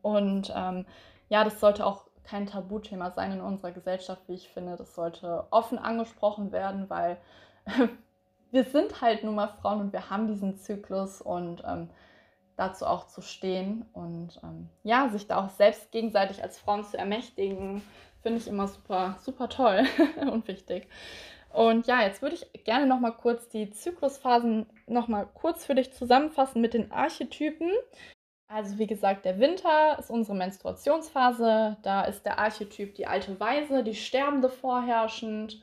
Und 0.03 0.53
ähm, 0.55 0.85
ja, 1.29 1.45
das 1.45 1.61
sollte 1.61 1.87
auch 1.87 2.05
kein 2.25 2.47
Tabuthema 2.47 3.11
sein 3.11 3.33
in 3.33 3.41
unserer 3.41 3.73
Gesellschaft, 3.73 4.23
wie 4.27 4.35
ich 4.35 4.49
finde. 4.49 4.77
Das 4.77 4.95
sollte 4.95 5.47
offen 5.51 5.79
angesprochen 5.79 6.53
werden, 6.53 6.89
weil 6.89 7.19
wir 8.55 8.63
sind 8.63 9.01
halt 9.01 9.25
nun 9.25 9.35
mal 9.35 9.49
Frauen 9.49 9.81
und 9.81 9.93
wir 9.93 10.11
haben 10.11 10.29
diesen 10.29 10.57
Zyklus 10.57 11.21
und 11.21 11.65
ähm, 11.67 11.91
dazu 12.57 12.87
auch 12.87 13.09
zu 13.09 13.21
stehen 13.21 13.85
und 13.93 14.39
ähm, 14.45 14.69
ja, 14.85 15.09
sich 15.09 15.27
da 15.27 15.45
auch 15.45 15.51
selbst 15.51 15.91
gegenseitig 15.91 16.41
als 16.41 16.57
Frauen 16.61 16.85
zu 16.85 16.97
ermächtigen, 16.97 17.83
finde 18.23 18.39
ich 18.39 18.47
immer 18.47 18.69
super, 18.69 19.17
super 19.21 19.49
toll 19.49 19.83
und 20.31 20.47
wichtig. 20.47 20.87
Und 21.53 21.89
ja, 21.89 22.03
jetzt 22.03 22.23
würde 22.23 22.37
ich 22.37 22.65
gerne 22.65 22.87
noch 22.87 23.01
mal 23.01 23.11
kurz 23.11 23.49
die 23.49 23.71
Zyklusphasen 23.71 24.67
noch 24.87 25.09
mal 25.09 25.27
kurz 25.35 25.67
für 25.67 25.75
dich 25.75 25.93
zusammenfassen 25.93 26.61
mit 26.61 26.75
den 26.75 26.93
Archetypen. 26.93 27.73
Also 28.47 28.79
wie 28.79 28.87
gesagt, 28.87 29.25
der 29.25 29.41
Winter 29.41 29.99
ist 29.99 30.11
unsere 30.11 30.37
Menstruationsphase. 30.37 31.77
Da 31.83 32.05
ist 32.05 32.25
der 32.25 32.39
Archetyp 32.39 32.95
die 32.95 33.09
alte 33.09 33.41
Weise, 33.41 33.83
die 33.83 33.97
Sterbende 33.97 34.49
vorherrschend. 34.49 35.61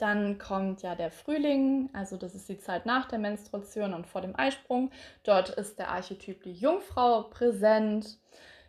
Dann 0.00 0.38
kommt 0.38 0.80
ja 0.80 0.94
der 0.94 1.10
Frühling, 1.10 1.90
also 1.92 2.16
das 2.16 2.34
ist 2.34 2.48
die 2.48 2.58
Zeit 2.58 2.86
nach 2.86 3.06
der 3.06 3.18
Menstruation 3.18 3.92
und 3.92 4.06
vor 4.06 4.22
dem 4.22 4.34
Eisprung. 4.34 4.90
Dort 5.24 5.50
ist 5.50 5.78
der 5.78 5.90
Archetyp 5.90 6.42
die 6.42 6.54
Jungfrau 6.54 7.24
präsent. 7.24 8.18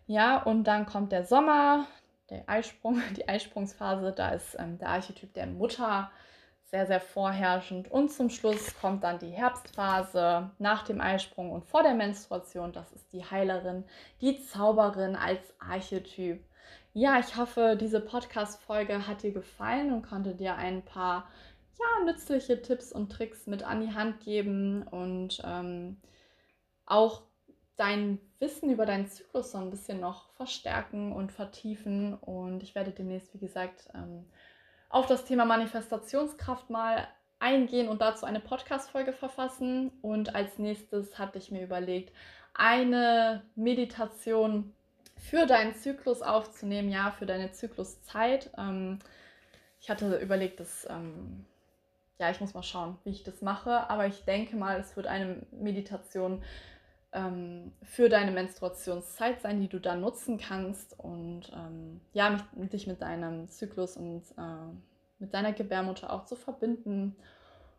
Ja, 0.07 0.43
und 0.43 0.65
dann 0.65 0.85
kommt 0.85 1.13
der 1.13 1.23
Sommer, 1.23 1.87
der 2.29 2.49
Eisprung, 2.49 3.01
die 3.15 3.29
Eisprungsphase. 3.29 4.11
Da 4.11 4.31
ist 4.31 4.57
ähm, 4.59 4.77
der 4.77 4.89
Archetyp 4.89 5.33
der 5.33 5.47
Mutter 5.47 6.11
sehr, 6.65 6.85
sehr 6.85 6.99
vorherrschend. 6.99 7.89
Und 7.89 8.11
zum 8.11 8.29
Schluss 8.29 8.75
kommt 8.81 9.05
dann 9.05 9.19
die 9.19 9.29
Herbstphase 9.29 10.51
nach 10.59 10.83
dem 10.83 10.99
Eisprung 10.99 11.53
und 11.53 11.63
vor 11.63 11.83
der 11.83 11.93
Menstruation. 11.93 12.73
Das 12.73 12.91
ist 12.91 13.13
die 13.13 13.23
Heilerin, 13.23 13.85
die 14.19 14.43
Zauberin 14.43 15.15
als 15.15 15.41
Archetyp. 15.59 16.43
Ja, 16.93 17.19
ich 17.19 17.37
hoffe, 17.37 17.77
diese 17.79 18.01
Podcast-Folge 18.01 19.07
hat 19.07 19.23
dir 19.23 19.31
gefallen 19.31 19.93
und 19.93 20.01
konnte 20.01 20.35
dir 20.35 20.55
ein 20.55 20.83
paar 20.83 21.29
ja, 21.79 22.05
nützliche 22.05 22.61
Tipps 22.61 22.91
und 22.91 23.09
Tricks 23.09 23.47
mit 23.47 23.63
an 23.63 23.79
die 23.79 23.93
Hand 23.93 24.19
geben 24.19 24.83
und 24.83 25.41
ähm, 25.45 26.01
auch 26.85 27.21
dein 27.77 28.19
Wissen 28.39 28.69
über 28.69 28.85
deinen 28.85 29.07
Zyklus 29.07 29.53
so 29.53 29.57
ein 29.57 29.69
bisschen 29.69 30.01
noch 30.01 30.33
verstärken 30.33 31.13
und 31.13 31.31
vertiefen. 31.31 32.13
Und 32.15 32.61
ich 32.61 32.75
werde 32.75 32.91
demnächst, 32.91 33.33
wie 33.33 33.39
gesagt, 33.39 33.89
ähm, 33.95 34.25
auf 34.89 35.05
das 35.05 35.23
Thema 35.23 35.45
Manifestationskraft 35.45 36.69
mal 36.69 37.07
eingehen 37.39 37.87
und 37.87 38.01
dazu 38.01 38.25
eine 38.25 38.41
Podcast-Folge 38.41 39.13
verfassen. 39.13 39.91
Und 40.01 40.35
als 40.35 40.59
nächstes 40.59 41.17
hatte 41.17 41.37
ich 41.37 41.51
mir 41.51 41.63
überlegt, 41.63 42.13
eine 42.53 43.43
Meditation 43.55 44.73
für 45.21 45.45
deinen 45.45 45.75
Zyklus 45.75 46.21
aufzunehmen, 46.21 46.91
ja, 46.91 47.11
für 47.11 47.25
deine 47.25 47.51
Zykluszeit. 47.51 48.49
Ähm, 48.57 48.99
ich 49.79 49.89
hatte 49.89 50.17
überlegt, 50.17 50.59
dass, 50.59 50.87
ähm, 50.89 51.45
ja, 52.17 52.31
ich 52.31 52.41
muss 52.41 52.53
mal 52.53 52.63
schauen, 52.63 52.97
wie 53.03 53.11
ich 53.11 53.23
das 53.23 53.41
mache, 53.41 53.89
aber 53.89 54.07
ich 54.07 54.25
denke 54.25 54.55
mal, 54.55 54.79
es 54.79 54.95
wird 54.95 55.07
eine 55.07 55.45
Meditation 55.51 56.43
ähm, 57.13 57.71
für 57.83 58.09
deine 58.09 58.31
Menstruationszeit 58.31 59.41
sein, 59.41 59.61
die 59.61 59.67
du 59.67 59.79
dann 59.79 60.01
nutzen 60.01 60.39
kannst 60.39 60.97
und 60.99 61.51
ähm, 61.53 62.01
ja, 62.13 62.37
mich, 62.55 62.69
dich 62.69 62.87
mit 62.87 63.01
deinem 63.01 63.47
Zyklus 63.47 63.97
und 63.97 64.23
äh, 64.37 64.73
mit 65.19 65.33
deiner 65.33 65.53
Gebärmutter 65.53 66.11
auch 66.11 66.25
zu 66.25 66.35
verbinden. 66.35 67.15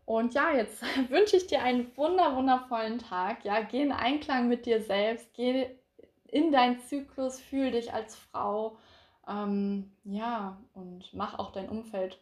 Und 0.05 0.35
ja, 0.35 0.52
jetzt 0.52 0.83
wünsche 1.09 1.37
ich 1.37 1.48
dir 1.48 1.62
einen 1.62 1.96
wunder, 1.96 2.37
wundervollen 2.37 3.00
Tag. 3.00 3.44
Ja, 3.44 3.62
geh 3.62 3.83
in 3.83 3.92
Einklang 3.92 4.48
mit 4.48 4.64
dir 4.64 4.81
selbst, 4.81 5.35
geh 5.35 5.70
in 6.32 6.50
deinen 6.50 6.80
Zyklus, 6.80 7.38
fühl 7.38 7.70
dich 7.70 7.92
als 7.92 8.16
Frau. 8.16 8.76
Ähm, 9.28 9.92
ja, 10.02 10.58
und 10.74 11.12
mach 11.12 11.38
auch 11.38 11.52
dein 11.52 11.68
Umfeld 11.68 12.18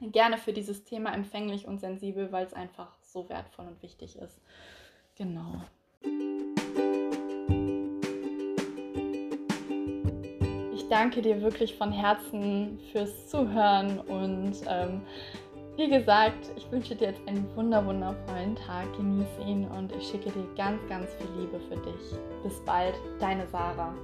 gerne 0.00 0.38
für 0.38 0.52
dieses 0.52 0.82
Thema 0.84 1.12
empfänglich 1.14 1.68
und 1.68 1.78
sensibel, 1.78 2.32
weil 2.32 2.46
es 2.46 2.54
einfach 2.54 2.96
so 3.02 3.28
wertvoll 3.28 3.66
und 3.66 3.82
wichtig 3.82 4.16
ist. 4.16 4.40
Genau. 5.16 5.62
Ich 10.74 10.88
danke 10.88 11.22
dir 11.22 11.42
wirklich 11.42 11.76
von 11.76 11.92
Herzen 11.92 12.80
fürs 12.90 13.28
Zuhören 13.28 14.00
und 14.00 14.54
ähm, 14.66 15.02
Wie 15.76 15.88
gesagt, 15.88 16.52
ich 16.54 16.70
wünsche 16.70 16.94
dir 16.94 17.08
jetzt 17.08 17.26
einen 17.26 17.48
wunder 17.56 17.84
wundervollen 17.86 18.56
Tag, 18.56 18.94
genieße 18.94 19.40
ihn 19.46 19.66
und 19.68 19.90
ich 19.92 20.06
schicke 20.06 20.30
dir 20.30 20.46
ganz, 20.54 20.78
ganz 20.86 21.06
viel 21.14 21.40
Liebe 21.40 21.58
für 21.60 21.76
dich. 21.76 22.18
Bis 22.42 22.60
bald, 22.66 22.94
deine 23.18 23.46
Sarah. 23.46 23.94